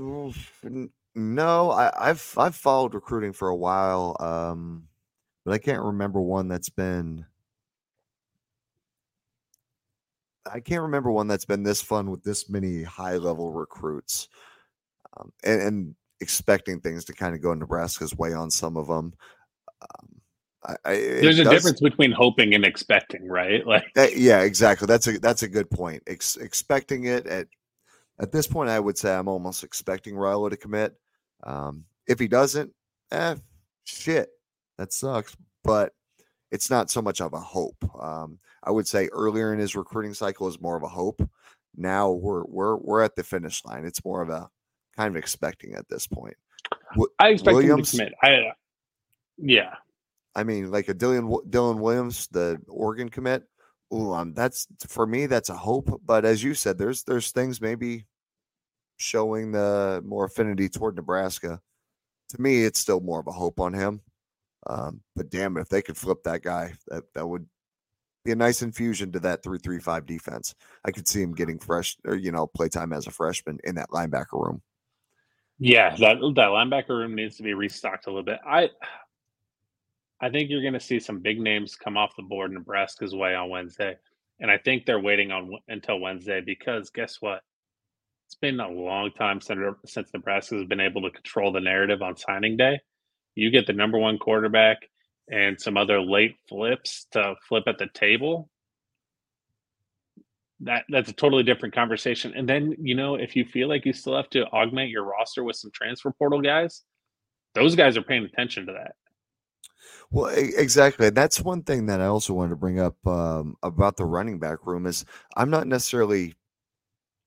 no, 1.18 1.72
I, 1.72 2.08
have 2.08 2.34
I've 2.36 2.54
followed 2.54 2.94
recruiting 2.94 3.32
for 3.32 3.48
a 3.48 3.56
while, 3.56 4.16
um, 4.20 4.84
but 5.44 5.52
I 5.52 5.58
can't 5.58 5.82
remember 5.82 6.20
one 6.20 6.48
that's 6.48 6.68
been. 6.68 7.26
I 10.50 10.60
can't 10.60 10.82
remember 10.82 11.10
one 11.10 11.26
that's 11.26 11.44
been 11.44 11.62
this 11.62 11.82
fun 11.82 12.10
with 12.10 12.22
this 12.22 12.48
many 12.48 12.82
high 12.82 13.16
level 13.16 13.52
recruits, 13.52 14.28
um, 15.18 15.32
and, 15.44 15.62
and, 15.62 15.94
expecting 16.20 16.80
things 16.80 17.04
to 17.04 17.12
kind 17.12 17.32
of 17.32 17.40
go 17.40 17.54
Nebraska's 17.54 18.16
way 18.16 18.32
on 18.32 18.50
some 18.50 18.76
of 18.76 18.88
them. 18.88 19.14
Um, 19.82 20.20
I, 20.64 20.72
I, 20.84 20.92
There's 20.94 21.38
a 21.38 21.44
does, 21.44 21.52
difference 21.52 21.80
between 21.80 22.10
hoping 22.10 22.54
and 22.54 22.64
expecting, 22.64 23.28
right? 23.28 23.64
Like, 23.66 23.84
that, 23.94 24.16
yeah, 24.16 24.40
exactly. 24.40 24.86
That's 24.86 25.06
a 25.06 25.18
that's 25.18 25.42
a 25.42 25.48
good 25.48 25.70
point. 25.70 26.02
Ex- 26.06 26.36
expecting 26.36 27.04
it 27.04 27.26
at 27.26 27.48
at 28.20 28.32
this 28.32 28.46
point, 28.46 28.70
I 28.70 28.80
would 28.80 28.98
say 28.98 29.14
I'm 29.14 29.28
almost 29.28 29.64
expecting 29.64 30.14
Raiola 30.14 30.50
to 30.50 30.56
commit. 30.56 30.94
Um, 31.44 31.84
if 32.06 32.18
he 32.18 32.28
doesn't, 32.28 32.72
eh, 33.10 33.36
shit, 33.84 34.30
that 34.76 34.92
sucks. 34.92 35.36
But 35.64 35.92
it's 36.50 36.70
not 36.70 36.90
so 36.90 37.02
much 37.02 37.20
of 37.20 37.32
a 37.32 37.40
hope. 37.40 37.76
Um, 38.00 38.38
I 38.62 38.70
would 38.70 38.88
say 38.88 39.08
earlier 39.08 39.52
in 39.52 39.58
his 39.58 39.76
recruiting 39.76 40.14
cycle 40.14 40.48
is 40.48 40.60
more 40.60 40.76
of 40.76 40.82
a 40.82 40.88
hope. 40.88 41.22
Now 41.76 42.10
we're 42.10 42.44
we're 42.44 42.76
we're 42.76 43.02
at 43.02 43.14
the 43.16 43.22
finish 43.22 43.64
line. 43.64 43.84
It's 43.84 44.04
more 44.04 44.22
of 44.22 44.30
a 44.30 44.48
kind 44.96 45.08
of 45.08 45.16
expecting 45.16 45.74
at 45.74 45.88
this 45.88 46.06
point. 46.06 46.36
I 47.18 47.28
expect 47.28 47.54
Williams, 47.54 47.92
him 47.92 47.98
to 47.98 48.04
commit. 48.04 48.14
I, 48.22 48.52
yeah. 49.36 49.74
I 50.34 50.44
mean, 50.44 50.70
like 50.70 50.88
a 50.88 50.94
Dylan 50.94 51.44
Dylan 51.50 51.78
Williams, 51.78 52.28
the 52.28 52.60
Oregon 52.68 53.08
commit. 53.08 53.44
Ooh, 53.92 54.12
um, 54.12 54.34
that's 54.34 54.66
for 54.86 55.06
me. 55.06 55.26
That's 55.26 55.50
a 55.50 55.54
hope. 55.54 56.00
But 56.04 56.24
as 56.24 56.42
you 56.42 56.54
said, 56.54 56.78
there's 56.78 57.04
there's 57.04 57.30
things 57.30 57.60
maybe 57.60 58.04
showing 58.98 59.52
the 59.52 60.02
more 60.04 60.24
affinity 60.24 60.68
toward 60.68 60.96
Nebraska. 60.96 61.60
To 62.30 62.40
me, 62.40 62.64
it's 62.64 62.80
still 62.80 63.00
more 63.00 63.20
of 63.20 63.26
a 63.26 63.32
hope 63.32 63.58
on 63.58 63.72
him. 63.72 64.02
Um, 64.66 65.00
but 65.16 65.30
damn 65.30 65.56
it, 65.56 65.62
if 65.62 65.68
they 65.68 65.82
could 65.82 65.96
flip 65.96 66.22
that 66.24 66.42
guy, 66.42 66.74
that 66.88 67.04
that 67.14 67.26
would 67.26 67.46
be 68.24 68.32
a 68.32 68.36
nice 68.36 68.60
infusion 68.60 69.12
to 69.12 69.20
that 69.20 69.42
three 69.42 69.58
three 69.58 69.78
five 69.78 70.04
defense. 70.04 70.54
I 70.84 70.90
could 70.90 71.08
see 71.08 71.22
him 71.22 71.34
getting 71.34 71.58
fresh, 71.58 71.96
or 72.04 72.16
you 72.16 72.32
know, 72.32 72.46
playtime 72.46 72.92
as 72.92 73.06
a 73.06 73.10
freshman 73.10 73.58
in 73.64 73.76
that 73.76 73.90
linebacker 73.90 74.32
room. 74.32 74.60
Yeah, 75.58 75.90
that 75.96 76.16
that 76.20 76.50
linebacker 76.50 76.90
room 76.90 77.14
needs 77.14 77.36
to 77.38 77.42
be 77.42 77.54
restocked 77.54 78.06
a 78.06 78.10
little 78.10 78.24
bit. 78.24 78.40
I 78.46 78.70
I 80.20 80.30
think 80.30 80.50
you're 80.50 80.62
going 80.62 80.74
to 80.74 80.80
see 80.80 80.98
some 80.98 81.20
big 81.20 81.40
names 81.40 81.76
come 81.76 81.96
off 81.96 82.16
the 82.16 82.22
board 82.22 82.52
Nebraska's 82.52 83.14
way 83.14 83.34
on 83.34 83.48
Wednesday, 83.48 83.96
and 84.40 84.50
I 84.50 84.58
think 84.58 84.84
they're 84.84 85.00
waiting 85.00 85.30
on 85.30 85.52
until 85.68 86.00
Wednesday 86.00 86.40
because 86.40 86.90
guess 86.90 87.18
what? 87.20 87.42
It's 88.28 88.34
been 88.34 88.60
a 88.60 88.68
long 88.68 89.10
time 89.12 89.40
since, 89.40 89.58
since 89.86 90.10
Nebraska 90.12 90.56
has 90.56 90.66
been 90.66 90.80
able 90.80 91.00
to 91.00 91.10
control 91.10 91.50
the 91.50 91.60
narrative 91.60 92.02
on 92.02 92.14
signing 92.14 92.58
day. 92.58 92.78
You 93.34 93.50
get 93.50 93.66
the 93.66 93.72
number 93.72 93.96
one 93.96 94.18
quarterback 94.18 94.76
and 95.30 95.58
some 95.58 95.78
other 95.78 95.98
late 96.02 96.36
flips 96.46 97.06
to 97.12 97.36
flip 97.48 97.64
at 97.66 97.78
the 97.78 97.86
table, 97.94 98.50
that 100.60 100.84
that's 100.90 101.08
a 101.08 101.14
totally 101.14 101.42
different 101.42 101.74
conversation. 101.74 102.34
And 102.36 102.46
then, 102.46 102.76
you 102.78 102.94
know, 102.94 103.14
if 103.14 103.34
you 103.34 103.46
feel 103.46 103.66
like 103.66 103.86
you 103.86 103.94
still 103.94 104.16
have 104.16 104.28
to 104.30 104.44
augment 104.48 104.90
your 104.90 105.04
roster 105.04 105.42
with 105.42 105.56
some 105.56 105.70
transfer 105.72 106.10
portal 106.10 106.42
guys, 106.42 106.82
those 107.54 107.76
guys 107.76 107.96
are 107.96 108.02
paying 108.02 108.24
attention 108.24 108.66
to 108.66 108.72
that. 108.72 108.92
Well, 110.10 110.26
exactly. 110.34 111.08
That's 111.08 111.40
one 111.40 111.62
thing 111.62 111.86
that 111.86 112.02
I 112.02 112.06
also 112.06 112.34
wanted 112.34 112.50
to 112.50 112.56
bring 112.56 112.78
up 112.78 112.94
um, 113.06 113.56
about 113.62 113.96
the 113.96 114.04
running 114.04 114.38
back 114.38 114.66
room 114.66 114.84
is 114.84 115.06
I'm 115.34 115.48
not 115.48 115.66
necessarily 115.66 116.34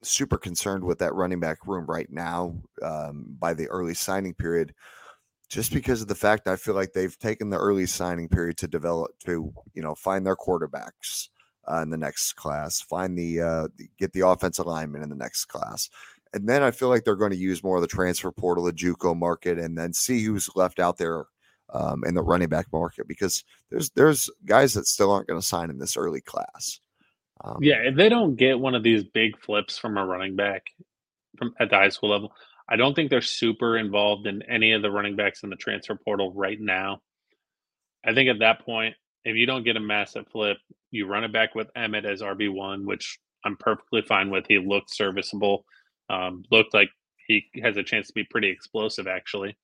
super 0.04 0.38
concerned 0.38 0.84
with 0.84 1.00
that 1.00 1.14
running 1.14 1.40
back 1.40 1.66
room 1.66 1.86
right 1.86 2.10
now 2.12 2.56
um, 2.82 3.26
by 3.40 3.54
the 3.54 3.68
early 3.68 3.94
signing 3.94 4.34
period, 4.34 4.74
just 5.50 5.74
because 5.74 6.02
of 6.02 6.08
the 6.08 6.16
fact 6.16 6.48
I 6.48 6.56
feel 6.56 6.76
like 6.76 6.94
they've 6.94 7.18
taken 7.20 7.50
the 7.50 7.58
early 7.58 7.86
signing 7.86 8.30
period 8.30 8.58
to 8.58 8.68
develop 8.68 9.12
to 9.26 9.54
you 9.74 9.82
know 9.82 9.96
find 9.96 10.26
their 10.26 10.36
quarterbacks 10.36 11.30
uh, 11.70 11.82
in 11.82 11.90
the 11.90 11.98
next 11.98 12.34
class, 12.34 12.82
find 12.82 13.18
the 13.18 13.42
uh, 13.42 13.68
get 13.98 14.14
the 14.14 14.28
offensive 14.28 14.66
lineman 14.66 15.04
in 15.04 15.10
the 15.10 15.16
next 15.16 15.46
class. 15.46 15.90
And 16.34 16.48
then 16.48 16.64
I 16.64 16.72
feel 16.72 16.88
like 16.88 17.04
they're 17.04 17.16
going 17.16 17.32
to 17.32 17.38
use 17.38 17.64
more 17.64 17.76
of 17.76 17.82
the 17.82 17.88
transfer 17.88 18.32
portal, 18.32 18.64
the 18.64 18.72
JUCO 18.72 19.18
market, 19.18 19.60
and 19.60 19.78
then 19.78 19.92
see 19.92 20.24
who's 20.24 20.50
left 20.56 20.80
out 20.80 20.98
there 20.98 21.26
um, 21.74 22.04
in 22.06 22.14
the 22.14 22.24
running 22.24 22.50
back 22.50 22.68
market 22.72 23.08
because 23.08 23.44
there's 23.70 23.90
there's 23.92 24.30
guys 24.46 24.74
that 24.74 24.88
still 24.88 25.12
aren't 25.12 25.28
going 25.28 25.40
to 25.40 25.46
sign 25.46 25.70
in 25.70 25.80
this 25.80 25.98
early 25.98 26.22
class. 26.22 26.80
Um, 27.44 27.58
yeah, 27.62 27.78
if 27.84 27.96
they 27.96 28.10
don't 28.10 28.36
get 28.36 28.60
one 28.60 28.76
of 28.76 28.84
these 28.84 29.04
big 29.04 29.40
flips 29.40 29.78
from 29.78 29.98
a 29.98 30.06
running 30.06 30.36
back 30.36 30.64
from 31.38 31.54
at 31.60 31.70
the 31.70 31.76
high 31.76 31.90
school 31.90 32.10
level, 32.10 32.34
I 32.70 32.76
don't 32.76 32.94
think 32.94 33.10
they're 33.10 33.22
super 33.22 33.78
involved 33.78 34.28
in 34.28 34.42
any 34.44 34.74
of 34.74 34.82
the 34.82 34.92
running 34.92 35.16
backs 35.16 35.44
in 35.44 35.50
the 35.50 35.56
transfer 35.56 35.96
portal 35.96 36.32
right 36.34 36.60
now. 36.60 37.02
I 38.06 38.14
think 38.14 38.30
at 38.30 38.40
that 38.40 38.66
point, 38.66 38.96
if 39.26 39.36
you 39.36 39.46
don't 39.46 39.64
get 39.64 39.78
a 39.78 39.82
massive 39.82 40.26
flip, 40.32 40.58
you 40.90 41.06
run 41.06 41.24
it 41.24 41.34
back 41.34 41.56
with 41.56 41.70
Emmett 41.76 42.06
as 42.06 42.22
RB 42.22 42.52
one, 42.52 42.86
which 42.86 43.20
I'm 43.46 43.56
perfectly 43.58 44.02
fine 44.02 44.30
with. 44.30 44.46
He 44.48 44.58
looked 44.58 44.94
serviceable, 44.94 45.66
um, 46.10 46.44
looked 46.52 46.74
like 46.74 46.90
he 47.28 47.46
has 47.64 47.78
a 47.78 47.84
chance 47.84 48.08
to 48.08 48.14
be 48.14 48.24
pretty 48.24 48.50
explosive 48.50 49.08
actually. 49.08 49.58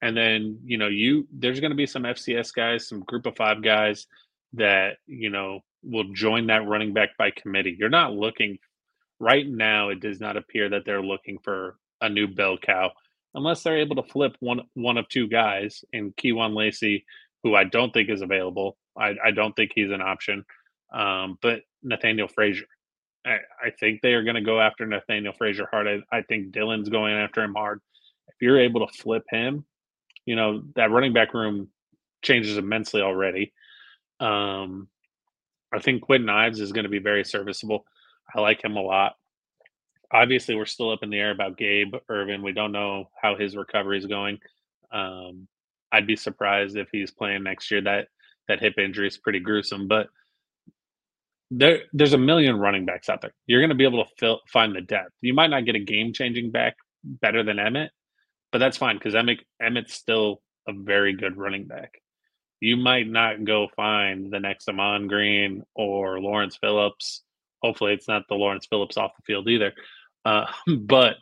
And 0.00 0.16
then 0.16 0.60
you 0.64 0.78
know 0.78 0.88
you 0.88 1.26
there's 1.32 1.60
going 1.60 1.70
to 1.72 1.76
be 1.76 1.86
some 1.86 2.04
FCS 2.04 2.54
guys, 2.54 2.88
some 2.88 3.00
Group 3.00 3.26
of 3.26 3.36
Five 3.36 3.62
guys 3.62 4.06
that 4.54 4.96
you 5.06 5.30
know 5.30 5.60
will 5.82 6.12
join 6.12 6.46
that 6.48 6.66
running 6.66 6.92
back 6.92 7.10
by 7.18 7.30
committee. 7.30 7.76
You're 7.78 7.88
not 7.88 8.12
looking 8.12 8.58
right 9.20 9.46
now. 9.48 9.90
It 9.90 10.00
does 10.00 10.20
not 10.20 10.36
appear 10.36 10.68
that 10.70 10.84
they're 10.84 11.02
looking 11.02 11.38
for 11.42 11.76
a 12.00 12.08
new 12.08 12.28
bell 12.28 12.56
cow 12.58 12.92
unless 13.34 13.62
they're 13.62 13.78
able 13.78 13.96
to 13.96 14.10
flip 14.10 14.36
one 14.40 14.62
one 14.74 14.96
of 14.96 15.08
two 15.08 15.28
guys 15.28 15.84
in 15.92 16.12
Kewan 16.12 16.54
Lacy, 16.54 17.04
who 17.42 17.54
I 17.54 17.64
don't 17.64 17.92
think 17.92 18.10
is 18.10 18.22
available. 18.22 18.76
I, 18.96 19.14
I 19.24 19.30
don't 19.30 19.54
think 19.54 19.72
he's 19.74 19.90
an 19.90 20.02
option. 20.02 20.44
Um, 20.92 21.38
but 21.42 21.60
Nathaniel 21.82 22.28
Frazier. 22.28 22.66
I, 23.26 23.38
I 23.62 23.70
think 23.78 24.00
they 24.00 24.14
are 24.14 24.22
going 24.22 24.36
to 24.36 24.42
go 24.42 24.60
after 24.60 24.86
Nathaniel 24.86 25.34
Frazier 25.36 25.68
hard. 25.70 25.86
I, 25.86 26.16
I 26.16 26.22
think 26.22 26.52
Dylan's 26.52 26.88
going 26.88 27.14
after 27.14 27.42
him 27.42 27.54
hard. 27.54 27.80
If 28.28 28.36
you're 28.40 28.60
able 28.60 28.86
to 28.86 28.92
flip 28.92 29.24
him, 29.28 29.64
you 30.24 30.36
know, 30.36 30.62
that 30.76 30.90
running 30.90 31.12
back 31.12 31.34
room 31.34 31.68
changes 32.22 32.56
immensely 32.56 33.02
already. 33.02 33.52
Um, 34.20 34.88
I 35.72 35.80
think 35.80 36.02
Kwinten 36.02 36.30
Ives 36.30 36.60
is 36.60 36.72
going 36.72 36.84
to 36.84 36.90
be 36.90 36.98
very 36.98 37.24
serviceable. 37.24 37.84
I 38.34 38.40
like 38.40 38.62
him 38.62 38.76
a 38.76 38.82
lot. 38.82 39.14
Obviously, 40.12 40.54
we're 40.54 40.64
still 40.64 40.90
up 40.90 41.02
in 41.02 41.10
the 41.10 41.18
air 41.18 41.30
about 41.30 41.58
Gabe 41.58 41.94
Ervin. 42.10 42.42
We 42.42 42.52
don't 42.52 42.72
know 42.72 43.10
how 43.20 43.36
his 43.36 43.56
recovery 43.56 43.98
is 43.98 44.06
going. 44.06 44.38
Um, 44.90 45.46
I'd 45.92 46.06
be 46.06 46.16
surprised 46.16 46.76
if 46.76 46.88
he's 46.90 47.10
playing 47.10 47.42
next 47.42 47.70
year. 47.70 47.82
That 47.82 48.08
that 48.48 48.60
hip 48.60 48.78
injury 48.78 49.06
is 49.06 49.18
pretty 49.18 49.40
gruesome, 49.40 49.88
but 49.88 50.08
there 51.50 51.80
there's 51.92 52.14
a 52.14 52.18
million 52.18 52.56
running 52.58 52.86
backs 52.86 53.08
out 53.08 53.20
there. 53.20 53.34
You're 53.46 53.60
going 53.60 53.68
to 53.70 53.74
be 53.74 53.84
able 53.84 54.04
to 54.04 54.10
fill, 54.18 54.40
find 54.48 54.74
the 54.74 54.80
depth. 54.80 55.12
You 55.20 55.34
might 55.34 55.50
not 55.50 55.66
get 55.66 55.76
a 55.76 55.80
game 55.80 56.12
changing 56.12 56.50
back 56.50 56.76
better 57.04 57.42
than 57.42 57.58
Emmett, 57.58 57.90
but 58.52 58.58
that's 58.58 58.78
fine 58.78 58.96
because 58.96 59.14
Emmett 59.14 59.40
Emmett's 59.60 59.94
still 59.94 60.40
a 60.66 60.72
very 60.72 61.14
good 61.14 61.36
running 61.36 61.66
back 61.66 62.00
you 62.60 62.76
might 62.76 63.08
not 63.08 63.44
go 63.44 63.68
find 63.76 64.32
the 64.32 64.40
next 64.40 64.68
Ahman 64.68 65.06
Green 65.06 65.62
or 65.74 66.20
Lawrence 66.20 66.56
Phillips. 66.56 67.22
Hopefully, 67.62 67.92
it's 67.92 68.08
not 68.08 68.22
the 68.28 68.34
Lawrence 68.34 68.66
Phillips 68.68 68.96
off 68.96 69.16
the 69.16 69.22
field 69.22 69.48
either. 69.48 69.72
Uh, 70.24 70.46
but 70.78 71.16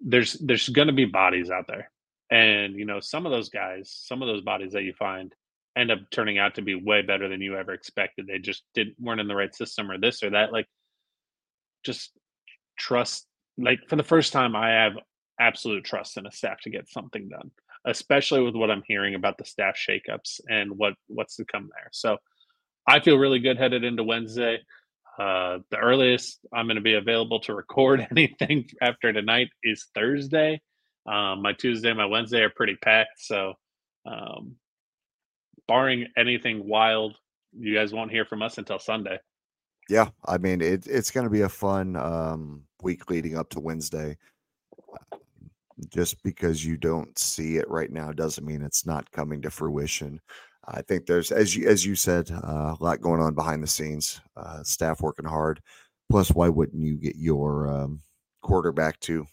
there's 0.00 0.34
there's 0.34 0.68
going 0.68 0.88
to 0.88 0.94
be 0.94 1.04
bodies 1.04 1.50
out 1.50 1.66
there, 1.68 1.90
and 2.30 2.74
you 2.74 2.84
know 2.84 3.00
some 3.00 3.26
of 3.26 3.32
those 3.32 3.48
guys, 3.48 3.94
some 3.94 4.22
of 4.22 4.28
those 4.28 4.42
bodies 4.42 4.72
that 4.72 4.82
you 4.82 4.92
find 4.98 5.34
end 5.76 5.90
up 5.90 6.00
turning 6.10 6.38
out 6.38 6.56
to 6.56 6.62
be 6.62 6.74
way 6.74 7.00
better 7.00 7.28
than 7.28 7.40
you 7.40 7.56
ever 7.56 7.72
expected. 7.72 8.26
They 8.26 8.38
just 8.38 8.64
didn't 8.74 8.96
weren't 8.98 9.20
in 9.20 9.28
the 9.28 9.36
right 9.36 9.54
system 9.54 9.90
or 9.90 9.98
this 9.98 10.22
or 10.22 10.30
that. 10.30 10.52
Like, 10.52 10.66
just 11.84 12.10
trust. 12.76 13.26
Like 13.56 13.80
for 13.88 13.96
the 13.96 14.02
first 14.02 14.32
time, 14.32 14.56
I 14.56 14.70
have 14.70 14.94
absolute 15.38 15.84
trust 15.84 16.16
in 16.16 16.26
a 16.26 16.32
staff 16.32 16.60
to 16.62 16.70
get 16.70 16.88
something 16.88 17.28
done 17.28 17.50
especially 17.86 18.42
with 18.42 18.54
what 18.54 18.70
I'm 18.70 18.82
hearing 18.86 19.14
about 19.14 19.38
the 19.38 19.44
staff 19.44 19.76
shakeups 19.76 20.40
and 20.48 20.76
what 20.76 20.94
what's 21.08 21.36
to 21.36 21.44
come 21.44 21.70
there. 21.74 21.88
So 21.92 22.18
I 22.86 23.00
feel 23.00 23.18
really 23.18 23.38
good 23.38 23.58
headed 23.58 23.84
into 23.84 24.04
Wednesday. 24.04 24.58
Uh, 25.18 25.58
the 25.70 25.76
earliest 25.76 26.38
I'm 26.54 26.66
going 26.66 26.76
to 26.76 26.82
be 26.82 26.94
available 26.94 27.40
to 27.40 27.54
record 27.54 28.06
anything 28.10 28.68
after 28.80 29.12
tonight 29.12 29.48
is 29.62 29.86
Thursday. 29.94 30.60
Um, 31.06 31.42
my 31.42 31.52
Tuesday, 31.52 31.92
my 31.92 32.06
Wednesday 32.06 32.42
are 32.42 32.50
pretty 32.50 32.76
packed. 32.76 33.18
So, 33.18 33.54
um, 34.06 34.56
barring 35.66 36.06
anything 36.16 36.68
wild, 36.68 37.16
you 37.58 37.74
guys 37.74 37.92
won't 37.92 38.10
hear 38.10 38.24
from 38.24 38.42
us 38.42 38.58
until 38.58 38.78
Sunday. 38.78 39.18
Yeah, 39.88 40.10
I 40.24 40.38
mean 40.38 40.60
it, 40.60 40.86
it's 40.86 41.10
going 41.10 41.24
to 41.24 41.30
be 41.30 41.40
a 41.40 41.48
fun 41.48 41.96
um, 41.96 42.62
week 42.82 43.10
leading 43.10 43.36
up 43.36 43.50
to 43.50 43.60
Wednesday 43.60 44.16
just 45.88 46.22
because 46.22 46.64
you 46.64 46.76
don't 46.76 47.18
see 47.18 47.56
it 47.56 47.68
right 47.68 47.90
now 47.90 48.12
doesn't 48.12 48.46
mean 48.46 48.62
it's 48.62 48.86
not 48.86 49.10
coming 49.10 49.42
to 49.42 49.50
fruition. 49.50 50.20
I 50.66 50.82
think 50.82 51.06
there's, 51.06 51.32
as 51.32 51.56
you 51.56 51.68
as 51.68 51.84
you 51.84 51.94
said, 51.94 52.30
uh, 52.30 52.74
a 52.74 52.76
lot 52.80 53.00
going 53.00 53.20
on 53.20 53.34
behind 53.34 53.62
the 53.62 53.66
scenes. 53.66 54.20
Uh, 54.36 54.62
staff 54.62 55.00
working 55.00 55.24
hard. 55.24 55.60
Plus, 56.10 56.30
why 56.30 56.48
wouldn't 56.48 56.82
you 56.82 56.96
get 56.96 57.16
your 57.16 57.68
um, 57.68 58.02
quarterback 58.42 58.98
to 59.00 59.26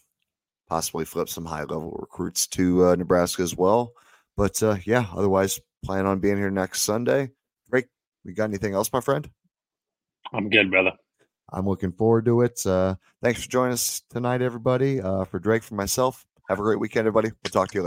possibly 0.68 1.04
flip 1.04 1.28
some 1.28 1.44
high 1.44 1.64
level 1.64 1.96
recruits 2.00 2.46
to 2.48 2.86
uh, 2.86 2.94
Nebraska 2.96 3.42
as 3.42 3.56
well? 3.56 3.92
But 4.36 4.62
uh, 4.62 4.76
yeah, 4.84 5.06
otherwise, 5.14 5.60
plan 5.84 6.06
on 6.06 6.20
being 6.20 6.36
here 6.36 6.50
next 6.50 6.82
Sunday. 6.82 7.30
Drake, 7.70 7.88
we 8.24 8.32
got 8.32 8.44
anything 8.44 8.74
else, 8.74 8.92
my 8.92 9.00
friend? 9.00 9.28
I'm 10.32 10.48
good, 10.48 10.70
brother. 10.70 10.92
I'm 11.50 11.66
looking 11.66 11.92
forward 11.92 12.26
to 12.26 12.42
it. 12.42 12.64
Uh, 12.66 12.96
thanks 13.22 13.42
for 13.42 13.50
joining 13.50 13.72
us 13.72 14.02
tonight, 14.10 14.42
everybody. 14.42 15.00
Uh, 15.00 15.24
for 15.24 15.38
Drake, 15.38 15.62
for 15.62 15.74
myself, 15.74 16.26
have 16.48 16.58
a 16.58 16.62
great 16.62 16.80
weekend, 16.80 17.00
everybody. 17.06 17.30
We'll 17.44 17.50
talk 17.52 17.68
to 17.70 17.74
you 17.78 17.82
later. 17.82 17.86